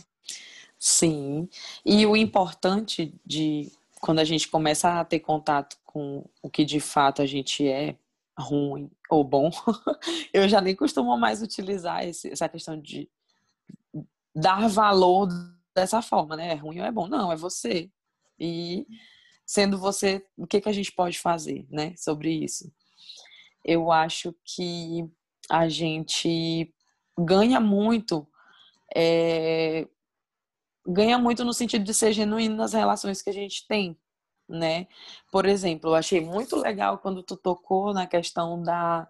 Sim. 0.79 1.49
E 1.85 2.05
o 2.05 2.15
importante 2.15 3.13
de 3.25 3.69
quando 3.99 4.19
a 4.19 4.23
gente 4.23 4.47
começa 4.47 4.99
a 4.99 5.03
ter 5.03 5.19
contato 5.19 5.77
com 5.85 6.25
o 6.41 6.49
que 6.49 6.63
de 6.63 6.79
fato 6.79 7.21
a 7.21 7.25
gente 7.25 7.67
é, 7.67 7.97
ruim 8.37 8.89
ou 9.09 9.23
bom, 9.23 9.51
eu 10.33 10.47
já 10.47 10.61
nem 10.61 10.73
costumo 10.73 11.17
mais 11.17 11.41
utilizar 11.41 12.07
esse, 12.07 12.31
essa 12.31 12.47
questão 12.47 12.79
de 12.79 13.09
dar 14.33 14.69
valor 14.69 15.27
dessa 15.75 16.01
forma, 16.01 16.37
né? 16.37 16.53
É 16.53 16.55
ruim 16.55 16.79
ou 16.79 16.85
é 16.85 16.91
bom? 16.91 17.07
Não, 17.07 17.29
é 17.29 17.35
você. 17.35 17.91
E 18.39 18.87
sendo 19.45 19.77
você, 19.77 20.25
o 20.37 20.47
que, 20.47 20.61
que 20.61 20.69
a 20.69 20.73
gente 20.73 20.91
pode 20.93 21.19
fazer, 21.19 21.65
né, 21.69 21.93
sobre 21.97 22.31
isso? 22.31 22.71
Eu 23.65 23.91
acho 23.91 24.33
que 24.45 25.09
a 25.49 25.67
gente 25.67 26.73
ganha 27.17 27.59
muito 27.59 28.25
é, 28.95 29.87
ganha 30.89 31.17
muito 31.19 31.45
no 31.45 31.53
sentido 31.53 31.83
de 31.83 31.93
ser 31.93 32.11
genuíno 32.13 32.55
nas 32.55 32.73
relações 32.73 33.21
que 33.21 33.29
a 33.29 33.33
gente 33.33 33.67
tem, 33.67 33.97
né? 34.47 34.87
Por 35.31 35.45
exemplo, 35.45 35.91
eu 35.91 35.95
achei 35.95 36.19
muito 36.19 36.55
legal 36.55 36.97
quando 36.97 37.21
tu 37.23 37.37
tocou 37.37 37.93
na 37.93 38.07
questão 38.07 38.61
da, 38.61 39.07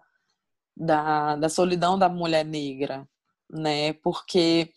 da, 0.76 1.36
da 1.36 1.48
solidão 1.48 1.98
da 1.98 2.08
mulher 2.08 2.44
negra, 2.44 3.08
né? 3.50 3.94
Porque 3.94 4.70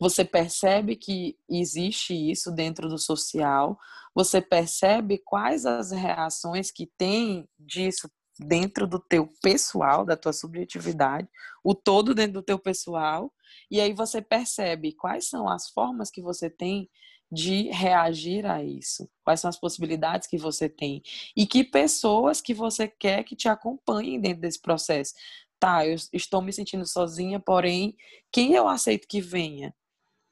você 0.00 0.24
percebe 0.24 0.96
que 0.96 1.36
existe 1.48 2.14
isso 2.14 2.50
dentro 2.50 2.88
do 2.88 2.98
social, 2.98 3.78
você 4.14 4.40
percebe 4.40 5.18
quais 5.18 5.66
as 5.66 5.90
reações 5.90 6.70
que 6.70 6.86
tem 6.96 7.46
disso 7.58 8.10
dentro 8.38 8.86
do 8.86 8.98
teu 8.98 9.30
pessoal, 9.42 10.04
da 10.04 10.16
tua 10.16 10.32
subjetividade, 10.32 11.28
o 11.62 11.74
todo 11.74 12.14
dentro 12.14 12.34
do 12.34 12.42
teu 12.42 12.58
pessoal, 12.58 13.32
e 13.70 13.80
aí 13.80 13.92
você 13.92 14.20
percebe 14.22 14.92
quais 14.92 15.28
são 15.28 15.48
as 15.48 15.68
formas 15.70 16.10
que 16.10 16.22
você 16.22 16.50
tem 16.50 16.90
de 17.30 17.70
reagir 17.70 18.46
a 18.46 18.62
isso, 18.62 19.08
quais 19.24 19.40
são 19.40 19.48
as 19.48 19.58
possibilidades 19.58 20.28
que 20.28 20.38
você 20.38 20.68
tem 20.68 21.02
e 21.36 21.46
que 21.46 21.64
pessoas 21.64 22.40
que 22.40 22.54
você 22.54 22.86
quer 22.86 23.24
que 23.24 23.34
te 23.34 23.48
acompanhem 23.48 24.20
dentro 24.20 24.42
desse 24.42 24.60
processo. 24.60 25.14
Tá, 25.58 25.86
eu 25.86 25.96
estou 26.12 26.42
me 26.42 26.52
sentindo 26.52 26.86
sozinha, 26.86 27.40
porém, 27.40 27.96
quem 28.30 28.52
eu 28.52 28.68
aceito 28.68 29.08
que 29.08 29.20
venha? 29.20 29.74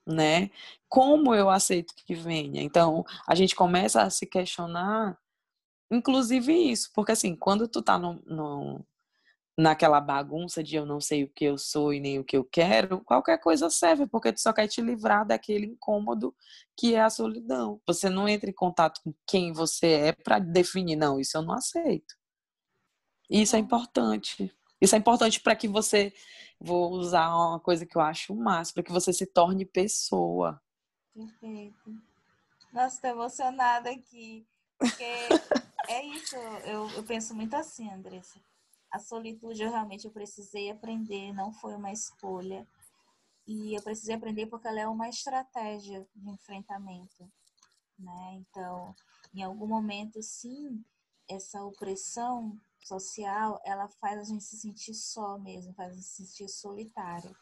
Né? 0.06 0.50
Como 0.88 1.34
eu 1.34 1.48
aceito 1.48 1.94
que 1.96 2.14
venha? 2.14 2.62
Então, 2.62 3.04
a 3.26 3.34
gente 3.34 3.56
começa 3.56 4.02
a 4.02 4.10
se 4.10 4.26
questionar 4.26 5.18
Inclusive 5.90 6.52
isso, 6.52 6.90
porque 6.94 7.12
assim, 7.12 7.36
quando 7.36 7.68
tu 7.68 7.82
tá 7.82 7.98
no, 7.98 8.22
no, 8.26 8.84
naquela 9.56 10.00
bagunça 10.00 10.62
de 10.62 10.76
eu 10.76 10.84
não 10.84 11.00
sei 11.00 11.24
o 11.24 11.28
que 11.28 11.44
eu 11.44 11.56
sou 11.56 11.94
e 11.94 12.00
nem 12.00 12.18
o 12.18 12.24
que 12.24 12.36
eu 12.36 12.44
quero, 12.44 13.00
qualquer 13.04 13.38
coisa 13.38 13.70
serve, 13.70 14.06
porque 14.06 14.32
tu 14.32 14.40
só 14.40 14.52
quer 14.52 14.66
te 14.66 14.80
livrar 14.80 15.24
daquele 15.24 15.66
incômodo 15.66 16.34
que 16.76 16.94
é 16.94 17.00
a 17.00 17.10
solidão. 17.10 17.80
Você 17.86 18.10
não 18.10 18.28
entra 18.28 18.50
em 18.50 18.54
contato 18.54 19.00
com 19.02 19.14
quem 19.26 19.52
você 19.52 19.86
é 19.86 20.12
para 20.12 20.38
definir, 20.38 20.96
não, 20.96 21.20
isso 21.20 21.36
eu 21.36 21.42
não 21.42 21.54
aceito. 21.54 22.14
Isso 23.30 23.56
é 23.56 23.58
importante. 23.58 24.52
Isso 24.80 24.94
é 24.94 24.98
importante 24.98 25.40
para 25.40 25.56
que 25.56 25.68
você, 25.68 26.12
vou 26.60 26.90
usar 26.92 27.28
uma 27.34 27.60
coisa 27.60 27.86
que 27.86 27.96
eu 27.96 28.02
acho 28.02 28.34
massa, 28.34 28.72
para 28.74 28.82
que 28.82 28.92
você 28.92 29.12
se 29.12 29.24
torne 29.24 29.64
pessoa. 29.64 30.60
Perfeito. 31.14 31.94
Nossa, 32.72 33.00
tô 33.00 33.06
emocionada 33.06 33.88
aqui. 33.88 34.44
Porque 34.76 35.04
é 35.88 36.04
isso, 36.06 36.36
eu, 36.64 36.90
eu 36.90 37.04
penso 37.04 37.34
muito 37.34 37.54
assim, 37.54 37.88
Andressa. 37.90 38.40
A 38.94 38.98
solitude 39.00 39.60
eu 39.60 39.70
realmente 39.70 40.04
eu 40.04 40.12
precisei 40.12 40.70
aprender, 40.70 41.32
não 41.32 41.52
foi 41.52 41.74
uma 41.74 41.90
escolha. 41.90 42.64
E 43.44 43.74
eu 43.76 43.82
precisei 43.82 44.14
aprender 44.14 44.46
porque 44.46 44.68
ela 44.68 44.78
é 44.78 44.86
uma 44.86 45.08
estratégia 45.08 46.06
de 46.14 46.30
enfrentamento. 46.30 47.28
Né? 47.98 48.34
Então, 48.34 48.94
em 49.34 49.42
algum 49.42 49.66
momento, 49.66 50.22
sim, 50.22 50.80
essa 51.28 51.60
opressão 51.64 52.56
social, 52.84 53.60
ela 53.64 53.88
faz 53.88 54.16
a 54.20 54.22
gente 54.22 54.44
se 54.44 54.56
sentir 54.58 54.94
só 54.94 55.38
mesmo, 55.38 55.74
faz 55.74 55.90
a 55.90 55.94
gente 55.94 56.06
se 56.06 56.24
sentir 56.24 56.48
solitário. 56.48 57.36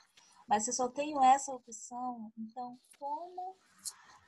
Mas 0.49 0.65
se 0.65 0.71
eu 0.71 0.75
só 0.75 0.89
tenho 0.89 1.23
essa 1.23 1.53
opção, 1.53 2.33
então 2.39 2.81
como 2.99 3.55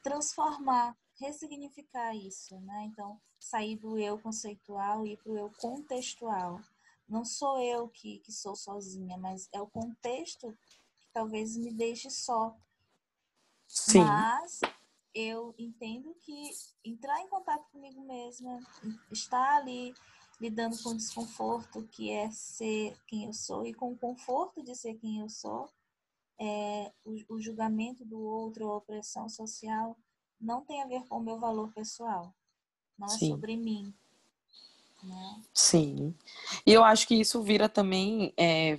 transformar 0.02 0.94
ressignificar 1.18 2.14
isso, 2.14 2.60
né? 2.60 2.84
Então, 2.84 3.18
sair 3.40 3.76
do 3.76 3.96
eu 3.98 4.18
conceitual 4.18 5.06
e 5.06 5.12
ir 5.12 5.16
para 5.16 5.32
o 5.32 5.38
eu 5.38 5.50
contextual. 5.58 6.60
Não 7.08 7.24
sou 7.24 7.60
eu 7.60 7.88
que, 7.88 8.18
que 8.20 8.32
sou 8.32 8.56
sozinha, 8.56 9.16
mas 9.18 9.48
é 9.52 9.60
o 9.60 9.66
contexto 9.66 10.56
que 11.00 11.08
talvez 11.12 11.56
me 11.56 11.72
deixe 11.72 12.10
só. 12.10 12.56
Sim. 13.66 14.04
Mas 14.04 14.60
eu 15.14 15.54
entendo 15.58 16.14
que 16.20 16.50
entrar 16.84 17.20
em 17.20 17.28
contato 17.28 17.70
comigo 17.70 18.00
mesma, 18.02 18.60
estar 19.12 19.56
ali 19.56 19.94
lidando 20.40 20.76
com 20.82 20.90
o 20.90 20.96
desconforto 20.96 21.86
que 21.92 22.10
é 22.10 22.30
ser 22.30 22.98
quem 23.06 23.24
eu 23.24 23.32
sou 23.32 23.64
e 23.64 23.72
com 23.72 23.92
o 23.92 23.98
conforto 23.98 24.62
de 24.62 24.74
ser 24.74 24.94
quem 24.94 25.20
eu 25.20 25.28
sou, 25.28 25.70
é, 26.38 26.92
o, 27.04 27.34
o 27.34 27.40
julgamento 27.40 28.04
do 28.04 28.20
outro, 28.20 28.70
a 28.70 28.76
opressão 28.76 29.28
social, 29.28 29.96
não 30.40 30.64
tem 30.64 30.82
a 30.82 30.86
ver 30.86 31.06
com 31.06 31.18
o 31.18 31.22
meu 31.22 31.38
valor 31.38 31.72
pessoal. 31.72 32.34
Não 32.98 33.06
é 33.06 33.10
Sim. 33.10 33.28
sobre 33.30 33.56
mim. 33.56 33.94
Sim. 35.52 36.14
E 36.66 36.72
eu 36.72 36.84
acho 36.84 37.06
que 37.06 37.14
isso 37.14 37.42
vira 37.42 37.68
também 37.68 38.32
é, 38.36 38.78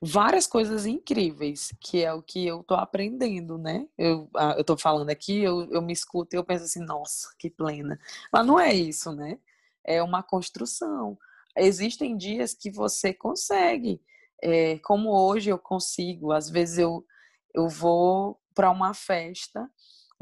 várias 0.00 0.46
coisas 0.46 0.84
incríveis, 0.84 1.72
que 1.80 2.02
é 2.04 2.12
o 2.12 2.20
que 2.20 2.44
eu 2.44 2.64
tô 2.64 2.74
aprendendo, 2.74 3.56
né? 3.56 3.86
Eu, 3.96 4.28
eu 4.56 4.64
tô 4.64 4.76
falando 4.76 5.10
aqui, 5.10 5.40
eu, 5.40 5.70
eu 5.70 5.80
me 5.80 5.92
escuto 5.92 6.34
e 6.34 6.38
eu 6.38 6.44
penso 6.44 6.64
assim, 6.64 6.84
nossa, 6.84 7.28
que 7.38 7.48
plena. 7.48 8.00
Mas 8.32 8.44
não 8.44 8.58
é 8.58 8.74
isso, 8.74 9.12
né? 9.12 9.38
É 9.84 10.02
uma 10.02 10.22
construção. 10.22 11.16
Existem 11.56 12.16
dias 12.16 12.52
que 12.52 12.70
você 12.70 13.12
consegue, 13.14 14.00
é, 14.42 14.78
como 14.78 15.10
hoje 15.10 15.50
eu 15.50 15.58
consigo. 15.58 16.32
Às 16.32 16.50
vezes 16.50 16.78
eu, 16.78 17.06
eu 17.54 17.68
vou 17.68 18.40
para 18.54 18.70
uma 18.70 18.94
festa 18.94 19.70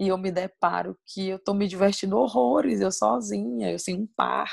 e 0.00 0.08
eu 0.08 0.16
me 0.16 0.32
deparo 0.32 0.98
que 1.04 1.28
eu 1.28 1.38
tô 1.38 1.52
me 1.52 1.68
divertindo 1.68 2.16
horrores, 2.16 2.80
eu 2.80 2.90
sozinha, 2.90 3.70
eu 3.70 3.78
sem 3.78 3.94
um 3.94 4.06
par, 4.06 4.50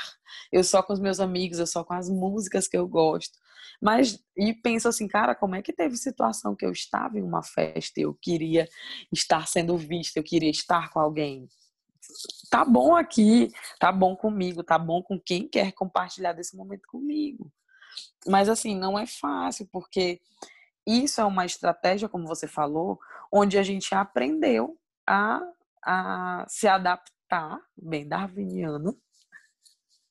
eu 0.52 0.62
só 0.62 0.82
com 0.82 0.92
os 0.92 1.00
meus 1.00 1.20
amigos, 1.20 1.58
eu 1.58 1.66
só 1.66 1.82
com 1.82 1.94
as 1.94 2.10
músicas 2.10 2.68
que 2.68 2.76
eu 2.76 2.86
gosto. 2.86 3.38
Mas, 3.80 4.22
e 4.36 4.52
penso 4.52 4.88
assim, 4.88 5.08
cara, 5.08 5.34
como 5.34 5.54
é 5.54 5.62
que 5.62 5.72
teve 5.72 5.96
situação 5.96 6.54
que 6.54 6.66
eu 6.66 6.70
estava 6.70 7.18
em 7.18 7.22
uma 7.22 7.42
festa, 7.42 7.98
eu 7.98 8.12
queria 8.20 8.68
estar 9.10 9.48
sendo 9.48 9.74
vista, 9.78 10.18
eu 10.18 10.22
queria 10.22 10.50
estar 10.50 10.90
com 10.90 11.00
alguém. 11.00 11.48
Tá 12.50 12.62
bom 12.62 12.94
aqui, 12.94 13.50
tá 13.80 13.90
bom 13.90 14.14
comigo, 14.14 14.62
tá 14.62 14.78
bom 14.78 15.02
com 15.02 15.18
quem 15.18 15.48
quer 15.48 15.72
compartilhar 15.72 16.34
desse 16.34 16.54
momento 16.54 16.86
comigo. 16.86 17.50
Mas 18.26 18.50
assim, 18.50 18.76
não 18.76 18.98
é 18.98 19.06
fácil, 19.06 19.66
porque 19.72 20.20
isso 20.86 21.22
é 21.22 21.24
uma 21.24 21.46
estratégia, 21.46 22.06
como 22.06 22.26
você 22.26 22.46
falou, 22.46 22.98
onde 23.32 23.56
a 23.56 23.62
gente 23.62 23.94
aprendeu 23.94 24.78
a, 25.08 25.40
a 25.82 26.44
se 26.46 26.68
adaptar, 26.68 27.58
bem 27.74 28.06
darwiniano, 28.06 28.94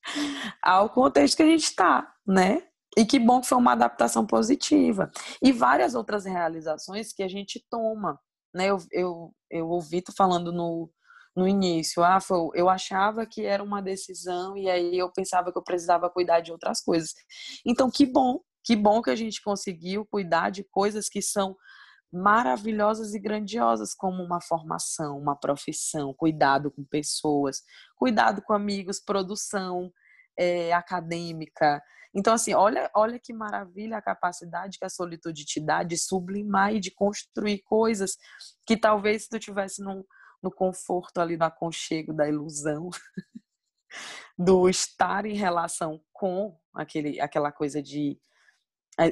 ao 0.62 0.90
contexto 0.90 1.36
que 1.36 1.42
a 1.44 1.46
gente 1.46 1.64
está, 1.64 2.12
né? 2.26 2.62
E 2.96 3.06
que 3.06 3.18
bom 3.18 3.40
que 3.40 3.46
foi 3.46 3.58
uma 3.58 3.72
adaptação 3.72 4.26
positiva. 4.26 5.10
E 5.40 5.52
várias 5.52 5.94
outras 5.94 6.24
realizações 6.24 7.12
que 7.12 7.22
a 7.22 7.28
gente 7.28 7.64
toma, 7.70 8.18
né? 8.52 8.66
Eu, 8.66 8.78
eu, 8.90 9.34
eu 9.48 9.68
ouvi 9.68 10.02
tu 10.02 10.12
falando 10.12 10.52
no, 10.52 10.90
no 11.36 11.46
início, 11.46 12.02
ah, 12.02 12.20
foi, 12.20 12.48
eu 12.54 12.68
achava 12.68 13.24
que 13.24 13.44
era 13.44 13.62
uma 13.62 13.80
decisão 13.80 14.56
e 14.56 14.68
aí 14.68 14.98
eu 14.98 15.12
pensava 15.12 15.52
que 15.52 15.58
eu 15.58 15.62
precisava 15.62 16.10
cuidar 16.10 16.40
de 16.40 16.50
outras 16.50 16.80
coisas. 16.80 17.14
Então, 17.64 17.88
que 17.88 18.04
bom, 18.04 18.40
que 18.64 18.74
bom 18.74 19.00
que 19.00 19.10
a 19.10 19.16
gente 19.16 19.40
conseguiu 19.42 20.04
cuidar 20.10 20.50
de 20.50 20.64
coisas 20.64 21.08
que 21.08 21.22
são 21.22 21.56
maravilhosas 22.12 23.14
e 23.14 23.18
grandiosas, 23.18 23.94
como 23.94 24.22
uma 24.22 24.40
formação, 24.40 25.18
uma 25.18 25.36
profissão, 25.36 26.14
cuidado 26.14 26.70
com 26.70 26.84
pessoas, 26.84 27.62
cuidado 27.96 28.42
com 28.42 28.52
amigos, 28.52 29.00
produção 29.00 29.92
é, 30.38 30.72
acadêmica. 30.72 31.82
Então, 32.14 32.32
assim, 32.32 32.54
olha, 32.54 32.90
olha 32.94 33.18
que 33.18 33.32
maravilha 33.32 33.98
a 33.98 34.02
capacidade 34.02 34.78
que 34.78 34.84
a 34.84 34.88
solitude 34.88 35.44
te 35.44 35.60
dá 35.60 35.82
de 35.82 35.98
sublimar 35.98 36.74
e 36.74 36.80
de 36.80 36.90
construir 36.90 37.58
coisas 37.62 38.16
que 38.66 38.76
talvez 38.76 39.24
se 39.24 39.28
tu 39.28 39.38
tivesse 39.38 39.82
num, 39.82 40.02
no 40.42 40.50
conforto 40.50 41.20
ali, 41.20 41.36
no 41.36 41.44
aconchego 41.44 42.14
da 42.14 42.26
ilusão, 42.26 42.88
do 44.38 44.68
estar 44.68 45.26
em 45.26 45.34
relação 45.34 46.00
com 46.12 46.58
aquele, 46.72 47.20
aquela 47.20 47.52
coisa 47.52 47.82
de 47.82 48.18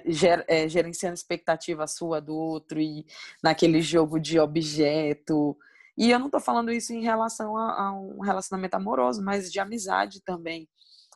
ger, 0.06 0.44
é, 0.48 0.68
gerenciando 0.68 1.14
expectativa 1.14 1.86
sua 1.86 2.20
do 2.20 2.34
outro 2.34 2.80
e 2.80 3.06
naquele 3.42 3.80
jogo 3.80 4.18
de 4.18 4.38
objeto. 4.38 5.56
E 5.96 6.10
eu 6.10 6.18
não 6.18 6.26
estou 6.26 6.40
falando 6.40 6.72
isso 6.72 6.92
em 6.92 7.02
relação 7.02 7.56
a, 7.56 7.86
a, 7.86 7.92
um 7.92 8.20
relacionamento 8.20 8.74
amoroso, 8.74 9.22
mas 9.22 9.50
de 9.50 9.60
amizade 9.60 10.20
também. 10.22 10.68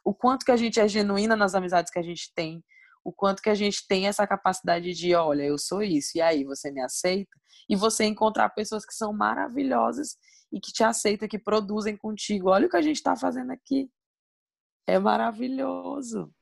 O 0.05 0.15
quanto 0.15 0.45
que 0.45 0.53
a 0.53 0.57
gente 0.57 0.81
é 0.81 0.89
genuína 0.89 1.37
nas 1.37 1.55
amizades 1.55 1.93
que 1.93 1.99
a 1.99 2.03
gente 2.03 2.33
tem, 2.35 2.65
o 3.05 3.13
quanto 3.13 3.43
que 3.43 3.51
a 3.51 3.55
gente 3.55 3.87
tem 3.87 4.07
essa 4.07 4.27
capacidade 4.27 4.93
de, 4.93 5.15
olha, 5.15 5.43
eu 5.43 5.59
sou 5.59 5.83
isso, 5.83 6.17
e 6.17 6.21
aí, 6.21 6.45
você 6.45 6.71
me 6.71 6.83
aceita? 6.83 7.31
E 7.69 7.77
você 7.77 8.05
encontrar 8.05 8.51
pessoas 8.51 8.85
que 8.85 8.95
são 8.95 9.13
maravilhosas 9.13 10.17
e 10.53 10.61
que 10.61 10.73
te 10.73 10.83
aceitam, 10.83 11.29
que 11.29 11.39
produzem 11.39 11.97
contigo. 11.97 12.51
Olha 12.51 12.67
o 12.67 12.71
que 12.71 12.77
a 12.77 12.83
gente 12.83 12.97
está 12.97 13.17
fazendo 13.17 13.53
aqui. 13.53 13.91
É 14.87 14.99
maravilhoso. 14.99 16.33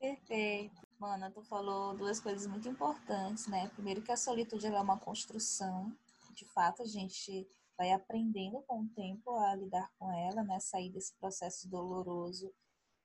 Perfeito. 0.00 0.87
Mana, 0.98 1.30
tu 1.30 1.44
falou 1.44 1.96
duas 1.96 2.18
coisas 2.18 2.44
muito 2.48 2.68
importantes, 2.68 3.46
né? 3.46 3.68
Primeiro 3.68 4.02
que 4.02 4.10
a 4.10 4.16
solitude 4.16 4.66
é 4.66 4.80
uma 4.80 4.98
construção. 4.98 5.96
De 6.34 6.44
fato, 6.44 6.82
a 6.82 6.86
gente 6.86 7.48
vai 7.76 7.92
aprendendo 7.92 8.60
com 8.62 8.80
o 8.80 8.88
tempo 8.88 9.30
a 9.36 9.54
lidar 9.54 9.88
com 9.96 10.10
ela, 10.10 10.42
né? 10.42 10.58
Sair 10.58 10.90
desse 10.90 11.14
processo 11.14 11.68
doloroso 11.68 12.52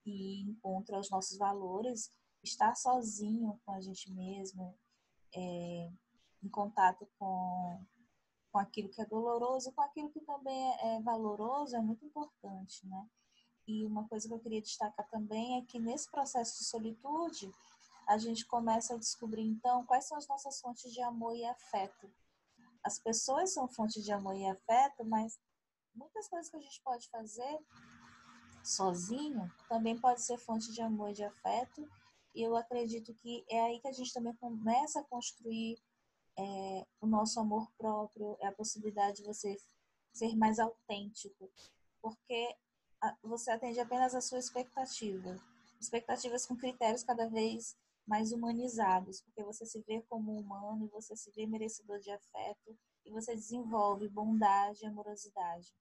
e 0.04 0.42
encontrar 0.42 0.98
os 0.98 1.08
nossos 1.08 1.38
valores. 1.38 2.10
Estar 2.42 2.74
sozinho 2.74 3.60
com 3.64 3.70
a 3.70 3.80
gente 3.80 4.12
mesmo, 4.12 4.76
é, 5.32 5.88
em 6.42 6.48
contato 6.50 7.08
com, 7.16 7.80
com 8.50 8.58
aquilo 8.58 8.88
que 8.88 9.00
é 9.00 9.06
doloroso, 9.06 9.72
com 9.72 9.82
aquilo 9.82 10.10
que 10.10 10.20
também 10.20 10.72
é, 10.72 10.96
é 10.96 11.00
valoroso, 11.00 11.76
é 11.76 11.80
muito 11.80 12.04
importante, 12.04 12.84
né? 12.88 13.08
E 13.66 13.86
uma 13.86 14.06
coisa 14.08 14.28
que 14.28 14.34
eu 14.34 14.40
queria 14.40 14.60
destacar 14.60 15.08
também 15.08 15.58
é 15.58 15.62
que 15.62 15.78
nesse 15.78 16.10
processo 16.10 16.58
de 16.58 16.64
solitude, 16.64 17.50
a 18.06 18.18
gente 18.18 18.46
começa 18.46 18.94
a 18.94 18.98
descobrir 18.98 19.42
então 19.42 19.84
quais 19.86 20.06
são 20.06 20.16
as 20.16 20.26
nossas 20.28 20.60
fontes 20.60 20.92
de 20.92 21.00
amor 21.00 21.34
e 21.34 21.44
afeto. 21.44 22.10
As 22.82 22.98
pessoas 22.98 23.52
são 23.52 23.66
fontes 23.66 24.04
de 24.04 24.12
amor 24.12 24.36
e 24.36 24.46
afeto, 24.46 25.04
mas 25.04 25.38
muitas 25.94 26.28
coisas 26.28 26.50
que 26.50 26.56
a 26.56 26.60
gente 26.60 26.80
pode 26.82 27.08
fazer 27.08 27.58
sozinho 28.62 29.50
também 29.68 29.98
pode 29.98 30.22
ser 30.22 30.38
fonte 30.38 30.72
de 30.72 30.80
amor 30.80 31.10
e 31.10 31.14
de 31.14 31.24
afeto. 31.24 31.88
E 32.34 32.42
eu 32.42 32.56
acredito 32.56 33.14
que 33.14 33.44
é 33.48 33.60
aí 33.60 33.80
que 33.80 33.88
a 33.88 33.92
gente 33.92 34.12
também 34.12 34.34
começa 34.34 35.00
a 35.00 35.04
construir 35.04 35.78
é, 36.36 36.86
o 37.00 37.06
nosso 37.06 37.38
amor 37.38 37.70
próprio, 37.78 38.36
é 38.40 38.46
a 38.46 38.52
possibilidade 38.52 39.18
de 39.18 39.24
você 39.24 39.56
ser 40.12 40.36
mais 40.36 40.58
autêntico, 40.58 41.50
porque 42.02 42.56
você 43.22 43.50
atende 43.50 43.80
apenas 43.80 44.14
a 44.14 44.20
sua 44.20 44.38
expectativa. 44.38 45.36
Expectativas 45.80 46.46
com 46.46 46.56
critérios 46.56 47.04
cada 47.04 47.28
vez 47.28 47.76
mais 48.06 48.32
humanizados, 48.32 49.20
porque 49.22 49.42
você 49.42 49.64
se 49.64 49.80
vê 49.82 50.02
como 50.02 50.38
humano 50.38 50.84
e 50.84 50.88
você 50.88 51.16
se 51.16 51.30
vê 51.30 51.46
merecedor 51.46 51.98
de 52.00 52.10
afeto 52.10 52.78
e 53.04 53.10
você 53.10 53.34
desenvolve 53.34 54.08
bondade 54.08 54.82
e 54.82 54.86
amorosidade. 54.86 55.72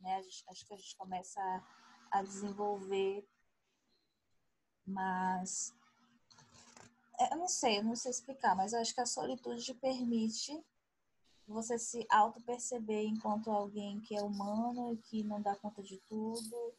Né? 0.00 0.22
Gente, 0.22 0.44
acho 0.48 0.66
que 0.66 0.74
a 0.74 0.76
gente 0.76 0.96
começa 0.96 1.40
a, 1.40 2.18
a 2.18 2.22
desenvolver, 2.22 3.26
mas 4.86 5.74
é, 7.18 7.32
eu 7.34 7.38
não 7.38 7.48
sei, 7.48 7.78
eu 7.78 7.84
não 7.84 7.96
sei 7.96 8.10
explicar, 8.10 8.54
mas 8.54 8.72
eu 8.72 8.80
acho 8.80 8.94
que 8.94 9.00
a 9.00 9.06
solitude 9.06 9.64
te 9.64 9.74
permite 9.74 10.64
você 11.46 11.78
se 11.78 12.06
auto-perceber 12.10 13.04
enquanto 13.04 13.50
alguém 13.50 14.00
que 14.00 14.14
é 14.14 14.22
humano 14.22 14.92
e 14.92 14.98
que 14.98 15.24
não 15.24 15.40
dá 15.40 15.56
conta 15.56 15.82
de 15.82 15.98
tudo 16.08 16.74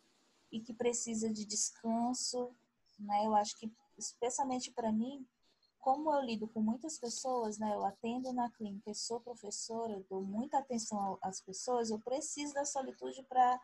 e 0.51 0.59
que 0.59 0.73
precisa 0.73 1.31
de 1.31 1.43
descanso, 1.43 2.55
né? 2.99 3.25
Eu 3.25 3.35
acho 3.35 3.57
que 3.57 3.67
especialmente 3.99 4.71
para 4.71 4.91
mim, 4.91 5.27
como 5.79 6.13
eu 6.13 6.21
lido 6.21 6.47
com 6.47 6.61
muitas 6.61 6.97
pessoas, 6.99 7.57
né, 7.57 7.73
eu 7.73 7.85
atendo 7.85 8.33
na 8.33 8.49
clínica, 8.51 8.93
sou 8.93 9.19
professora, 9.21 10.03
dou 10.09 10.21
muita 10.21 10.59
atenção 10.59 11.17
às 11.21 11.41
pessoas, 11.41 11.89
eu 11.89 11.99
preciso 11.99 12.53
da 12.53 12.65
solitude 12.65 13.23
para 13.23 13.61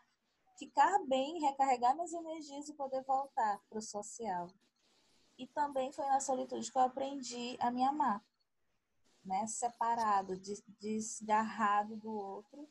ficar 0.57 0.99
bem, 1.05 1.41
recarregar 1.41 1.93
minhas 1.93 2.13
energias 2.13 2.69
e 2.69 2.73
poder 2.73 3.03
voltar 3.03 3.59
para 3.69 3.79
o 3.79 3.81
social. 3.81 4.47
E 5.37 5.45
também 5.47 5.91
foi 5.91 6.05
na 6.05 6.21
solitude 6.21 6.71
que 6.71 6.77
eu 6.77 6.83
aprendi 6.83 7.57
a 7.59 7.69
me 7.69 7.83
amar, 7.83 8.23
né, 9.23 9.45
separado, 9.47 10.39
desgarrado 10.79 11.97
do 11.97 12.11
outro, 12.11 12.69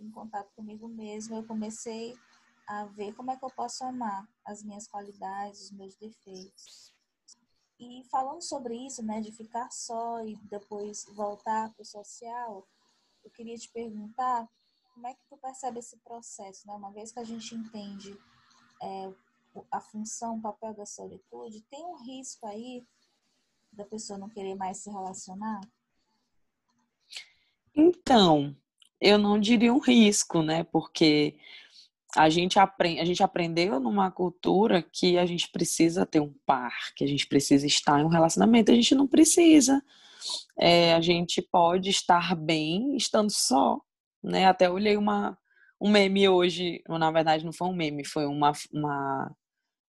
em 0.00 0.10
contato 0.10 0.50
comigo 0.56 0.88
mesmo, 0.88 1.36
eu 1.36 1.46
comecei 1.46 2.18
a 2.68 2.84
ver 2.86 3.14
como 3.14 3.30
é 3.30 3.36
que 3.36 3.44
eu 3.44 3.50
posso 3.50 3.84
amar 3.84 4.28
as 4.44 4.62
minhas 4.62 4.86
qualidades, 4.86 5.62
os 5.62 5.70
meus 5.72 5.96
defeitos. 5.96 6.94
E 7.78 8.04
falando 8.10 8.42
sobre 8.42 8.76
isso, 8.86 9.02
né, 9.02 9.20
de 9.20 9.32
ficar 9.32 9.70
só 9.70 10.24
e 10.24 10.36
depois 10.44 11.04
voltar 11.14 11.72
para 11.72 11.82
o 11.82 11.86
social, 11.86 12.66
eu 13.24 13.30
queria 13.30 13.56
te 13.56 13.68
perguntar 13.70 14.48
como 14.94 15.06
é 15.06 15.14
que 15.14 15.22
tu 15.28 15.36
percebe 15.36 15.78
esse 15.78 15.96
processo, 15.98 16.66
né? 16.66 16.74
Uma 16.74 16.92
vez 16.92 17.12
que 17.12 17.18
a 17.18 17.24
gente 17.24 17.54
entende 17.54 18.16
é, 18.82 19.12
a 19.70 19.80
função, 19.80 20.36
o 20.36 20.42
papel 20.42 20.74
da 20.74 20.86
solitude, 20.86 21.62
tem 21.62 21.84
um 21.84 21.96
risco 22.04 22.46
aí 22.46 22.86
da 23.72 23.84
pessoa 23.84 24.18
não 24.18 24.28
querer 24.28 24.54
mais 24.54 24.78
se 24.78 24.90
relacionar? 24.90 25.60
Então, 27.74 28.54
eu 29.00 29.18
não 29.18 29.40
diria 29.40 29.72
um 29.72 29.78
risco, 29.78 30.42
né? 30.42 30.62
Porque 30.62 31.38
a 32.16 32.28
gente, 32.28 32.58
aprende, 32.58 33.00
a 33.00 33.04
gente 33.04 33.22
aprendeu 33.22 33.80
numa 33.80 34.10
cultura 34.10 34.82
que 34.82 35.16
a 35.16 35.24
gente 35.24 35.48
precisa 35.50 36.04
ter 36.04 36.20
um 36.20 36.34
par, 36.44 36.92
que 36.94 37.04
a 37.04 37.06
gente 37.06 37.26
precisa 37.26 37.66
estar 37.66 38.00
em 38.00 38.04
um 38.04 38.08
relacionamento. 38.08 38.70
A 38.70 38.74
gente 38.74 38.94
não 38.94 39.06
precisa. 39.06 39.82
É, 40.58 40.94
a 40.94 41.00
gente 41.00 41.40
pode 41.40 41.90
estar 41.90 42.34
bem 42.36 42.96
estando 42.96 43.30
só. 43.30 43.80
Né? 44.22 44.46
Até 44.46 44.70
olhei 44.70 44.96
uma, 44.96 45.36
um 45.80 45.90
meme 45.90 46.28
hoje, 46.28 46.82
na 46.88 47.10
verdade 47.10 47.44
não 47.44 47.52
foi 47.52 47.68
um 47.68 47.74
meme, 47.74 48.04
foi 48.04 48.26
uma, 48.26 48.52
uma, 48.72 49.36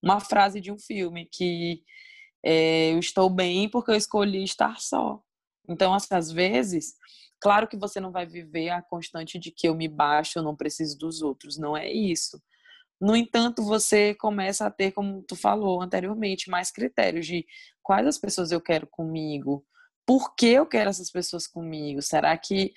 uma 0.02 0.20
frase 0.20 0.60
de 0.60 0.72
um 0.72 0.80
filme 0.80 1.26
que 1.32 1.84
é, 2.44 2.94
eu 2.94 3.00
estou 3.00 3.30
bem 3.30 3.70
porque 3.70 3.92
eu 3.92 3.96
escolhi 3.96 4.44
estar 4.44 4.80
só. 4.80 5.22
Então, 5.68 5.94
às 5.94 6.32
vezes, 6.32 6.96
Claro 7.44 7.68
que 7.68 7.76
você 7.76 8.00
não 8.00 8.10
vai 8.10 8.26
viver 8.26 8.70
a 8.70 8.82
constante 8.82 9.38
de 9.38 9.52
que 9.52 9.68
eu 9.68 9.76
me 9.76 9.90
baixo, 9.90 10.40
eu 10.40 10.44
não 10.44 10.56
preciso 10.56 10.98
dos 10.98 11.22
outros, 11.22 11.58
não 11.58 11.76
é 11.76 11.92
isso. 11.92 12.42
No 13.02 13.18
entanto, 13.18 13.62
você 13.62 14.16
começa 14.16 14.66
a 14.66 14.72
ter, 14.72 14.94
como 14.94 15.22
tu 15.24 15.36
falou 15.36 15.82
anteriormente, 15.82 16.50
mais 16.50 16.72
critérios 16.72 17.26
de 17.28 17.46
quais 17.82 18.08
as 18.08 18.18
pessoas 18.18 18.54
eu 18.54 18.62
quero 18.62 18.88
comigo, 18.88 19.66
por 20.06 20.34
que 20.36 20.46
eu 20.46 20.66
quero 20.66 20.90
essas 20.90 21.12
pessoas 21.12 21.46
comigo? 21.46 22.02
Será 22.02 22.38
que 22.38 22.74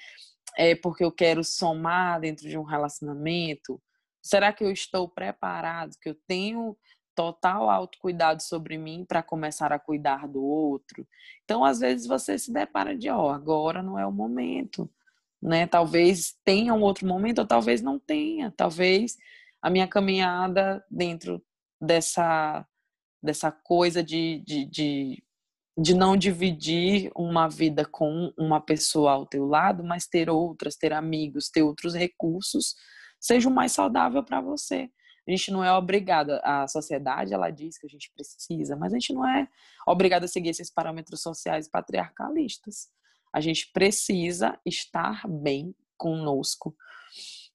é 0.59 0.75
porque 0.75 1.05
eu 1.05 1.13
quero 1.13 1.45
somar 1.45 2.19
dentro 2.19 2.49
de 2.49 2.59
um 2.59 2.65
relacionamento? 2.65 3.81
Será 4.21 4.53
que 4.53 4.65
eu 4.65 4.73
estou 4.73 5.09
preparado, 5.09 5.93
que 6.03 6.09
eu 6.09 6.17
tenho 6.27 6.77
total 7.17 7.69
autocuidado 7.71 8.43
sobre 8.43 8.79
mim 8.79 9.05
para 9.05 9.23
começar 9.23 9.73
a 9.73 9.79
cuidar 9.79 10.29
do 10.29 10.45
outro. 10.45 11.09
Então, 11.45 11.65
às 11.65 11.81
vezes 11.81 12.07
você 12.07 12.39
se 12.39 12.53
depara 12.53 12.97
de, 12.97 13.09
ó, 13.11 13.27
oh, 13.27 13.31
agora 13.31 13.83
não 13.83 13.99
é 13.99 14.07
o 14.07 14.13
momento, 14.13 14.89
né? 15.43 15.67
Talvez 15.67 16.37
tenha 16.45 16.75
um 16.75 16.83
outro 16.83 17.07
momento 17.07 17.41
ou 17.41 17.47
talvez 17.47 17.83
não 17.83 17.99
tenha. 17.99 18.53
Talvez 18.57 19.17
a 19.63 19.71
minha 19.71 19.89
caminhada 19.89 20.85
dentro 20.91 21.43
dessa 21.81 22.65
dessa 23.23 23.51
coisa 23.51 24.05
de, 24.05 24.41
de, 24.47 24.65
de, 24.67 25.25
de 25.77 25.95
não 25.95 26.17
dividir 26.17 27.11
uma 27.17 27.49
vida 27.49 27.85
com 27.85 28.33
uma 28.39 28.61
pessoa 28.61 29.13
ao 29.13 29.27
teu 29.27 29.45
lado, 29.47 29.83
mas 29.83 30.07
ter 30.07 30.31
outras, 30.31 30.77
ter 30.77 30.93
amigos, 30.93 31.51
ter 31.51 31.63
outros 31.63 31.95
recursos, 31.95 32.77
seja 33.21 33.49
o 33.49 33.53
mais 33.53 33.73
saudável 33.73 34.23
para 34.23 34.41
você. 34.41 34.89
A 35.27 35.31
gente 35.31 35.51
não 35.51 35.65
é 35.65 35.73
obrigado, 35.73 36.39
a 36.45 36.69
sociedade 36.69 37.35
ela 37.35 37.51
diz 37.51 37.77
que 37.77 37.87
a 37.87 37.91
gente 37.91 38.13
precisa, 38.15 38.77
mas 38.77 38.93
a 38.93 38.99
gente 38.99 39.13
não 39.13 39.29
é 39.29 39.49
obrigado 39.87 40.25
a 40.25 40.29
seguir 40.29 40.51
esses 40.51 40.71
parâmetros 40.71 41.21
sociais 41.21 41.69
patriarcalistas. 41.69 42.89
A 43.35 43.41
gente 43.41 43.71
precisa 43.73 44.59
estar 44.65 45.27
bem 45.27 45.75
conosco, 45.99 46.77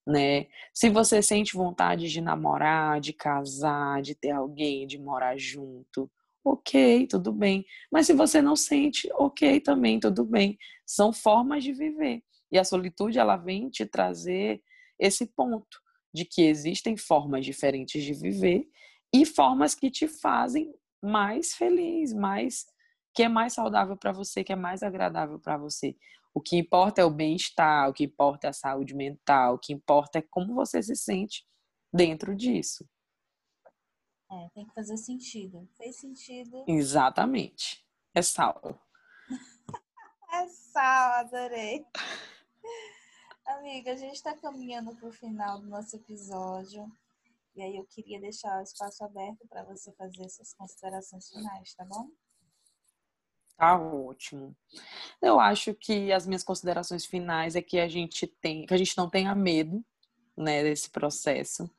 né? 0.06 0.48
Se 0.74 0.90
você 0.90 1.22
sente 1.22 1.56
vontade 1.56 2.10
de 2.10 2.20
namorar, 2.20 3.00
de 3.00 3.14
casar, 3.14 4.02
de 4.02 4.16
ter 4.16 4.32
alguém, 4.32 4.86
de 4.86 5.00
morar 5.00 5.38
junto, 5.38 6.12
ok, 6.44 7.08
tudo 7.08 7.32
bem. 7.32 7.66
Mas 7.90 8.06
se 8.06 8.14
você 8.14 8.42
não 8.42 8.56
sente, 8.56 9.10
ok, 9.14 9.62
também 9.62 10.00
tudo 10.00 10.26
bem. 10.26 10.58
São 10.86 11.14
formas 11.14 11.64
de 11.64 11.72
viver. 11.72 12.22
E 12.52 12.60
a 12.60 12.66
solitude 12.66 13.18
ela 13.18 13.38
vem 13.38 13.70
te 13.70 13.86
trazer 13.86 14.62
esse 15.00 15.26
ponto 15.26 15.80
de 16.14 16.26
que 16.26 16.44
existem 16.44 16.98
formas 16.98 17.46
diferentes 17.46 18.04
de 18.04 18.14
viver 18.14 18.68
e 19.14 19.26
formas 19.26 19.76
que 19.76 19.90
te 19.90 20.08
fazem 20.08 20.74
mais 21.02 21.54
feliz, 21.54 22.14
mais 22.14 22.66
que 23.14 23.24
é 23.24 23.30
mais 23.30 23.54
saudável 23.54 23.98
para 23.98 24.12
você, 24.12 24.44
que 24.44 24.54
é 24.54 24.56
mais 24.56 24.84
agradável 24.84 25.40
para 25.40 25.58
você. 25.58 25.96
O 26.34 26.40
que 26.40 26.58
importa 26.58 27.02
é 27.02 27.06
o 27.06 27.12
bem-estar, 27.12 27.90
o 27.90 27.94
que 27.94 28.06
importa 28.06 28.48
é 28.48 28.50
a 28.50 28.54
saúde 28.54 28.96
mental, 28.96 29.56
o 29.56 29.60
que 29.60 29.74
importa 29.74 30.20
é 30.20 30.22
como 30.22 30.56
você 30.56 30.82
se 30.82 30.96
sente 30.96 31.46
dentro 31.94 32.36
disso. 32.36 32.88
É, 34.32 34.50
tem 34.54 34.66
que 34.66 34.74
fazer 34.74 34.96
sentido. 34.96 35.68
Fez 35.78 35.98
sentido. 35.98 36.64
Exatamente. 36.66 37.86
É 38.16 38.22
sal. 38.22 38.62
é 40.32 40.48
sal, 40.48 41.12
adorei. 41.20 41.86
Amiga, 43.46 43.92
a 43.92 43.96
gente 43.96 44.16
está 44.16 44.36
caminhando 44.36 44.96
para 44.96 45.10
o 45.10 45.12
final 45.12 45.60
do 45.60 45.68
nosso 45.68 45.96
episódio. 45.96 46.92
E 47.56 47.62
aí 47.62 47.76
eu 47.76 47.86
queria 47.86 48.20
deixar 48.20 48.60
o 48.60 48.64
espaço 48.64 49.04
aberto 49.04 49.46
para 49.50 49.64
você 49.64 49.92
fazer 49.94 50.28
suas 50.30 50.54
considerações 50.54 51.30
finais, 51.30 51.74
tá 51.74 51.84
bom? 51.84 52.10
Tá 53.58 53.78
ótimo. 53.78 54.56
Eu 55.22 55.40
acho 55.40 55.74
que 55.74 56.12
as 56.12 56.26
minhas 56.26 56.44
considerações 56.44 57.06
finais 57.06 57.56
é 57.56 57.62
que 57.62 57.80
a 57.80 57.88
gente 57.88 58.26
tem, 58.26 58.66
que 58.66 58.74
a 58.74 58.78
gente 58.78 58.98
não 58.98 59.10
tenha 59.10 59.36
medo, 59.36 59.84
né, 60.36 60.64
desse 60.64 60.90
processo, 60.90 61.70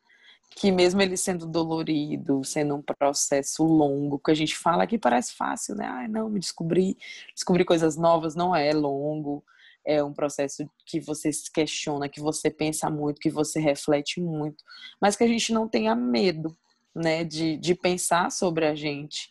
que 0.51 0.70
mesmo 0.70 1.01
ele 1.01 1.16
sendo 1.16 1.46
dolorido, 1.46 2.44
sendo 2.44 2.77
um 2.77 2.83
processo 2.83 3.64
longo, 3.64 4.18
que 4.18 4.31
a 4.31 4.35
gente 4.35 4.57
fala 4.57 4.87
que 4.87 4.98
parece 4.98 5.35
fácil, 5.35 5.75
né? 5.75 5.87
Ai, 5.87 6.07
não, 6.07 6.29
me 6.29 6.38
descobri, 6.38 6.96
descobrir 7.35 7.64
coisas 7.64 7.96
novas 7.96 8.35
não 8.35 8.55
é 8.55 8.72
longo, 8.72 9.42
é 9.85 10.03
um 10.03 10.12
processo 10.12 10.68
que 10.87 11.01
você 11.01 11.33
se 11.33 11.51
questiona, 11.51 12.09
que 12.09 12.21
você 12.21 12.51
pensa 12.51 12.88
muito, 12.88 13.21
que 13.21 13.31
você 13.31 13.61
reflete 13.61 14.21
muito, 14.21 14.62
mas 15.01 15.16
que 15.16 15.25
a 15.25 15.29
gente 15.29 15.53
não 15.53 15.68
tenha 15.68 15.95
medo, 15.95 16.57
né, 16.95 17.25
de, 17.25 17.57
de 17.57 17.75
pensar 17.75 18.31
sobre 18.31 18.66
a 18.66 18.75
gente, 18.75 19.31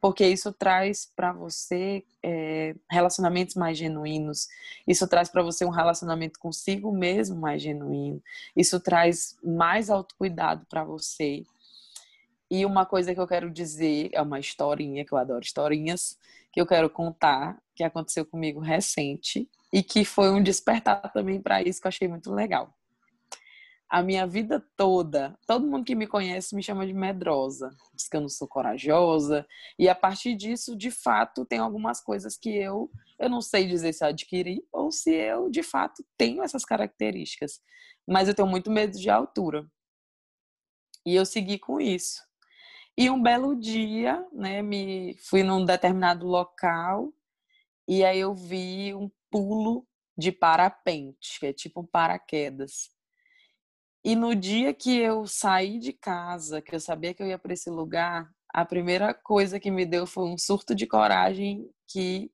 porque 0.00 0.26
isso 0.26 0.52
traz 0.52 1.10
para 1.16 1.32
você 1.32 2.04
é, 2.22 2.74
relacionamentos 2.90 3.54
mais 3.54 3.76
genuínos, 3.76 4.46
isso 4.86 5.06
traz 5.08 5.28
para 5.28 5.42
você 5.42 5.64
um 5.64 5.70
relacionamento 5.70 6.38
consigo 6.38 6.92
mesmo 6.92 7.36
mais 7.36 7.62
genuíno, 7.62 8.22
isso 8.54 8.78
traz 8.80 9.36
mais 9.42 9.90
autocuidado 9.90 10.66
para 10.68 10.84
você. 10.84 11.44
E 12.48 12.64
uma 12.64 12.86
coisa 12.86 13.12
que 13.12 13.20
eu 13.20 13.26
quero 13.26 13.50
dizer 13.50 14.10
é 14.12 14.22
uma 14.22 14.38
historinha, 14.38 15.04
que 15.04 15.12
eu 15.12 15.18
adoro 15.18 15.44
historinhas, 15.44 16.16
que 16.52 16.60
eu 16.60 16.66
quero 16.66 16.88
contar, 16.88 17.60
que 17.74 17.82
aconteceu 17.82 18.24
comigo 18.24 18.60
recente 18.60 19.48
e 19.76 19.82
que 19.82 20.04
foi 20.04 20.30
um 20.30 20.42
despertar 20.42 21.12
também 21.12 21.40
para 21.40 21.62
isso 21.62 21.80
que 21.80 21.86
eu 21.86 21.90
achei 21.90 22.08
muito 22.08 22.32
legal 22.32 22.74
a 23.88 24.02
minha 24.02 24.26
vida 24.26 24.64
toda, 24.76 25.38
todo 25.46 25.66
mundo 25.66 25.84
que 25.84 25.94
me 25.94 26.06
conhece 26.06 26.54
me 26.54 26.62
chama 26.62 26.86
de 26.86 26.92
medrosa, 26.92 27.70
diz 27.94 28.08
que 28.08 28.16
eu 28.16 28.20
não 28.20 28.28
sou 28.28 28.48
corajosa, 28.48 29.46
e 29.78 29.88
a 29.88 29.94
partir 29.94 30.34
disso, 30.34 30.76
de 30.76 30.90
fato, 30.90 31.44
tem 31.44 31.58
algumas 31.58 32.00
coisas 32.00 32.36
que 32.36 32.50
eu 32.50 32.90
eu 33.18 33.30
não 33.30 33.40
sei 33.40 33.66
dizer 33.66 33.94
se 33.94 34.04
eu 34.04 34.08
adquiri 34.08 34.62
ou 34.70 34.92
se 34.92 35.10
eu 35.10 35.48
de 35.48 35.62
fato 35.62 36.04
tenho 36.18 36.42
essas 36.42 36.64
características, 36.64 37.60
mas 38.06 38.28
eu 38.28 38.34
tenho 38.34 38.48
muito 38.48 38.70
medo 38.70 38.98
de 38.98 39.08
altura. 39.08 39.66
E 41.04 41.14
eu 41.14 41.24
segui 41.24 41.58
com 41.58 41.80
isso. 41.80 42.20
E 42.98 43.08
um 43.08 43.22
belo 43.22 43.54
dia, 43.58 44.26
né, 44.32 44.60
me 44.60 45.16
fui 45.30 45.42
num 45.42 45.64
determinado 45.64 46.26
local 46.26 47.10
e 47.88 48.04
aí 48.04 48.18
eu 48.18 48.34
vi 48.34 48.94
um 48.94 49.10
pulo 49.36 49.86
de 50.16 50.32
parapente, 50.32 51.38
que 51.38 51.46
é 51.46 51.52
tipo 51.52 51.82
um 51.82 51.86
paraquedas. 51.86 52.88
E 54.02 54.16
no 54.16 54.34
dia 54.34 54.72
que 54.72 54.96
eu 54.96 55.26
saí 55.26 55.78
de 55.78 55.92
casa, 55.92 56.62
que 56.62 56.74
eu 56.74 56.80
sabia 56.80 57.12
que 57.12 57.22
eu 57.22 57.26
ia 57.26 57.38
para 57.38 57.52
esse 57.52 57.68
lugar, 57.68 58.30
a 58.48 58.64
primeira 58.64 59.12
coisa 59.12 59.60
que 59.60 59.70
me 59.70 59.84
deu 59.84 60.06
foi 60.06 60.24
um 60.24 60.38
surto 60.38 60.74
de 60.74 60.86
coragem 60.86 61.68
que 61.86 62.30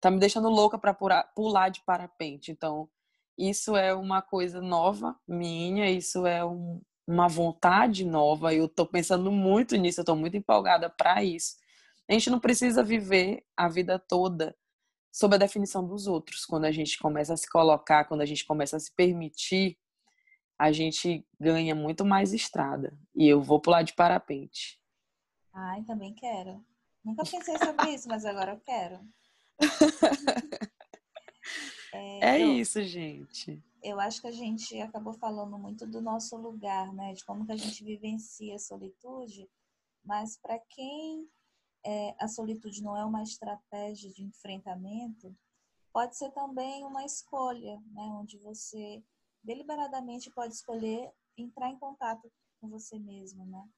tá 0.00 0.12
me 0.12 0.20
deixando 0.20 0.48
louca 0.48 0.78
para 0.78 0.94
pular 1.34 1.70
de 1.70 1.82
parapente. 1.84 2.52
Então, 2.52 2.88
isso 3.36 3.74
é 3.74 3.92
uma 3.92 4.22
coisa 4.22 4.60
nova 4.60 5.18
minha, 5.26 5.90
isso 5.90 6.24
é 6.26 6.44
um, 6.44 6.80
uma 7.04 7.26
vontade 7.26 8.04
nova. 8.04 8.54
Eu 8.54 8.66
estou 8.66 8.86
pensando 8.86 9.32
muito 9.32 9.74
nisso, 9.74 10.00
eu 10.00 10.02
estou 10.02 10.14
muito 10.14 10.36
empolgada 10.36 10.88
para 10.88 11.24
isso. 11.24 11.56
A 12.08 12.12
gente 12.12 12.30
não 12.30 12.38
precisa 12.38 12.84
viver 12.84 13.42
a 13.56 13.68
vida 13.68 13.98
toda 13.98 14.54
sob 15.14 15.36
a 15.36 15.38
definição 15.38 15.86
dos 15.86 16.06
outros. 16.08 16.44
Quando 16.44 16.64
a 16.64 16.72
gente 16.72 16.98
começa 16.98 17.34
a 17.34 17.36
se 17.36 17.48
colocar, 17.48 18.04
quando 18.04 18.22
a 18.22 18.26
gente 18.26 18.44
começa 18.44 18.76
a 18.76 18.80
se 18.80 18.92
permitir 18.92 19.78
a 20.58 20.72
gente 20.72 21.26
ganha 21.38 21.74
muito 21.74 22.04
mais 22.04 22.32
estrada. 22.32 22.96
E 23.14 23.26
eu 23.26 23.42
vou 23.42 23.60
pular 23.60 23.82
de 23.82 23.92
parapente. 23.92 24.80
Ai, 25.52 25.82
também 25.82 26.14
quero. 26.14 26.64
Nunca 27.04 27.24
pensei 27.24 27.58
sobre 27.58 27.90
isso, 27.90 28.08
mas 28.08 28.24
agora 28.24 28.52
eu 28.52 28.60
quero. 28.60 29.00
É, 31.96 32.38
é 32.38 32.42
eu, 32.42 32.54
isso, 32.54 32.82
gente. 32.82 33.62
Eu 33.80 34.00
acho 34.00 34.20
que 34.20 34.26
a 34.26 34.32
gente 34.32 34.80
acabou 34.80 35.12
falando 35.12 35.56
muito 35.56 35.86
do 35.86 36.00
nosso 36.00 36.36
lugar, 36.36 36.92
né? 36.92 37.12
De 37.12 37.24
como 37.24 37.46
que 37.46 37.52
a 37.52 37.56
gente 37.56 37.84
vivencia 37.84 38.56
a 38.56 38.58
solitude, 38.58 39.48
mas 40.04 40.36
para 40.36 40.58
quem 40.58 41.30
é, 41.84 42.14
a 42.18 42.26
solitude 42.26 42.82
não 42.82 42.96
é 42.96 43.04
uma 43.04 43.22
estratégia 43.22 44.10
de 44.10 44.24
enfrentamento, 44.24 45.36
pode 45.92 46.16
ser 46.16 46.30
também 46.32 46.84
uma 46.84 47.04
escolha, 47.04 47.80
né? 47.92 48.02
Onde 48.18 48.38
você 48.38 49.02
deliberadamente 49.42 50.30
pode 50.30 50.54
escolher 50.54 51.12
entrar 51.36 51.70
em 51.70 51.78
contato 51.78 52.32
com 52.60 52.68
você 52.68 52.98
mesmo, 52.98 53.44
né? 53.46 53.68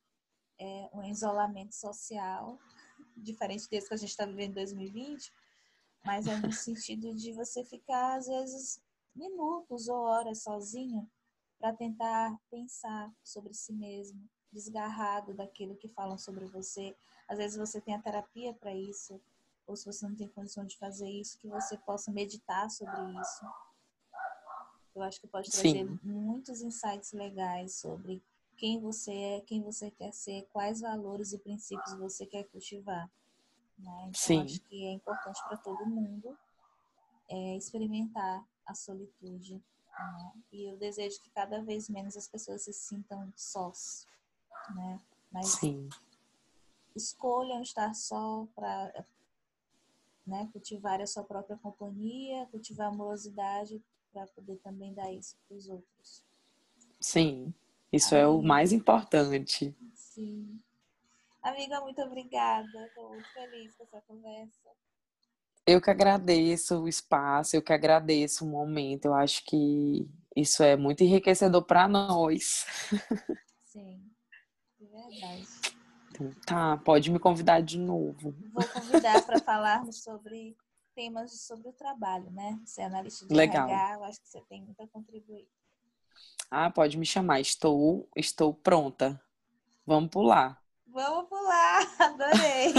É 0.59 0.91
um 0.95 1.05
isolamento 1.05 1.75
social, 1.75 2.59
diferente 3.17 3.69
desse 3.69 3.89
que 3.89 3.95
a 3.95 3.99
gente 3.99 4.11
está 4.11 4.25
vivendo 4.25 4.53
em 4.53 4.55
2020, 4.55 5.33
mas 6.05 6.27
é 6.27 6.37
no 6.37 6.53
sentido 6.53 7.15
de 7.15 7.33
você 7.33 7.65
ficar, 7.65 8.17
às 8.17 8.27
vezes, 8.27 8.81
minutos 9.15 9.89
ou 9.89 9.97
horas 9.97 10.43
sozinho 10.43 11.11
para 11.59 11.75
tentar 11.75 12.39
pensar 12.51 13.13
sobre 13.25 13.53
si 13.53 13.73
mesmo, 13.73 14.29
desgarrado 14.53 15.35
daquilo 15.35 15.77
que 15.77 15.89
falam 15.89 16.19
sobre 16.19 16.45
você. 16.47 16.97
Às 17.29 17.39
vezes 17.39 17.57
você 17.57 17.81
tem 17.81 17.95
a 17.95 18.03
terapia 18.03 18.55
para 18.55 18.75
isso, 18.75 19.21
ou 19.67 19.77
se 19.77 19.85
você 19.87 20.07
não 20.07 20.15
tem 20.15 20.29
condição 20.29 20.65
de 20.65 20.79
fazer 20.79 21.09
isso, 21.09 21.39
que 21.39 21.49
você 21.49 21.77
possa 21.79 22.11
meditar 22.11 22.71
sobre 22.71 23.01
isso. 23.21 23.45
Eu 24.95 25.03
acho 25.03 25.21
que 25.21 25.27
pode 25.27 25.51
trazer 25.51 25.87
Sim. 25.87 26.01
muitos 26.03 26.63
insights 26.63 27.13
legais 27.13 27.75
sobre 27.75 28.23
quem 28.57 28.81
você 28.81 29.13
é, 29.13 29.41
quem 29.43 29.63
você 29.63 29.91
quer 29.91 30.13
ser, 30.13 30.49
quais 30.53 30.81
valores 30.81 31.33
e 31.33 31.39
princípios 31.39 31.99
você 31.99 32.25
quer 32.25 32.45
cultivar. 32.45 33.11
Né? 33.79 33.93
Então, 34.01 34.13
Sim. 34.15 34.41
acho 34.41 34.61
que 34.63 34.87
é 34.87 34.93
importante 34.93 35.43
para 35.47 35.59
todo 35.59 35.85
mundo 35.85 36.37
é, 37.29 37.57
experimentar 37.57 38.45
a 38.65 38.75
solitude. 38.75 39.63
Né? 39.99 40.33
E 40.53 40.71
eu 40.71 40.77
desejo 40.77 41.21
que 41.21 41.31
cada 41.31 41.63
vez 41.63 41.89
menos 41.89 42.17
as 42.17 42.27
pessoas 42.27 42.63
se 42.63 42.73
sintam 42.73 43.33
sós. 43.37 44.07
Né? 44.75 45.01
Mas 45.33 45.47
Sim. 45.47 45.89
escolham 46.95 47.63
estar 47.63 47.95
só 47.95 48.47
para 48.55 49.05
né, 50.27 50.49
cultivar 50.53 51.01
a 51.01 51.07
sua 51.07 51.23
própria 51.23 51.57
companhia, 51.59 52.47
cultivar 52.51 52.89
a 52.89 52.91
amorosidade 52.91 53.81
para 54.13 54.27
poder 54.29 54.57
também 54.57 54.93
dar 54.95 55.13
isso 55.13 55.37
para 55.47 55.57
os 55.57 55.69
outros. 55.69 56.25
Sim, 57.01 57.55
isso 57.93 58.15
Amiga. 58.15 58.29
é 58.29 58.29
o 58.29 58.43
mais 58.43 58.73
importante. 58.73 59.75
Sim. 59.95 60.61
Amiga, 61.43 61.81
muito 61.81 62.01
obrigada. 62.03 62.87
Estou 62.87 63.11
muito 63.11 63.33
feliz 63.33 63.75
com 63.77 63.85
essa 63.85 64.01
conversa. 64.01 64.71
Eu 65.67 65.81
que 65.81 65.91
agradeço 65.91 66.83
o 66.83 66.89
espaço, 66.89 67.57
eu 67.57 67.63
que 67.63 67.73
agradeço 67.73 68.45
o 68.45 68.49
momento. 68.49 69.07
Eu 69.07 69.15
acho 69.15 69.45
que 69.45 70.09
isso 70.35 70.63
é 70.63 70.77
muito 70.77 71.03
enriquecedor 71.03 71.63
para 71.63 71.87
nós. 71.89 72.65
Verdade. 74.97 75.47
Então, 76.11 76.33
tá, 76.47 76.77
pode 76.79 77.11
me 77.11 77.19
convidar 77.19 77.61
de 77.61 77.79
novo. 77.79 78.35
Vou 78.53 78.65
convidar 78.69 79.25
para 79.27 79.39
falarmos 79.39 80.03
sobre 80.03 80.57
temas 80.95 81.43
sobre 81.43 81.69
o 81.69 81.73
trabalho, 81.73 82.31
né? 82.31 82.59
Você 82.65 82.81
é 82.81 82.87
analista 82.87 83.27
de 83.27 83.35
Legal. 83.35 83.69
RH, 83.69 83.95
eu 83.95 84.05
acho 84.05 84.21
que 84.23 84.29
você 84.29 84.41
tem 84.49 84.63
muito 84.63 84.81
a 84.83 84.89
contribuir. 84.89 85.47
Ah, 86.51 86.71
pode 86.71 86.97
me 86.97 87.05
chamar. 87.05 87.41
Estou, 87.41 88.09
estou 88.17 88.55
pronta. 88.55 89.21
Vamos 89.85 90.11
pular. 90.11 90.63
Vamos 90.87 91.29
pular. 91.29 91.83
Adorei. 92.01 92.73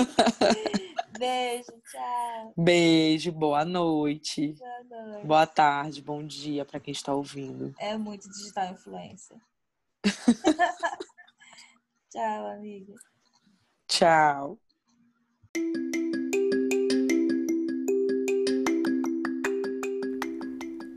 Beijo, 1.20 1.72
tchau. 1.92 2.54
Beijo, 2.58 3.32
boa 3.32 3.64
noite. 3.64 4.54
Boa 4.54 4.84
noite. 4.84 5.28
Boa 5.28 5.46
tarde, 5.46 6.02
bom 6.02 6.26
dia 6.26 6.66
para 6.66 6.80
quem 6.80 6.92
está 6.92 7.14
ouvindo. 7.14 7.76
É 7.78 7.96
muito 7.96 8.28
digital 8.30 8.72
influência. 8.72 9.40
tchau, 12.10 12.48
amiga. 12.48 12.94
Tchau. 13.88 14.60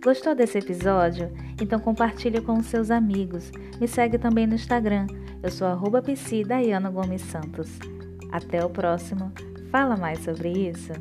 Gostou 0.03 0.35
desse 0.35 0.59
episódio? 0.59 1.31
Então 1.61 1.79
compartilhe 1.79 2.41
com 2.41 2.55
os 2.55 2.67
seus 2.67 2.91
amigos. 2.91 3.53
Me 3.79 3.87
segue 3.87 4.19
também 4.19 4.47
no 4.47 4.55
Instagram. 4.55 5.07
Eu 5.43 5.51
sou 5.51 5.67
arroba 5.67 6.03
Gomes 6.91 7.23
Santos. 7.23 7.69
Até 8.33 8.65
o 8.65 8.71
próximo. 8.71 9.31
Fala 9.71 9.97
mais 9.97 10.21
sobre 10.25 10.51
isso. 10.51 10.93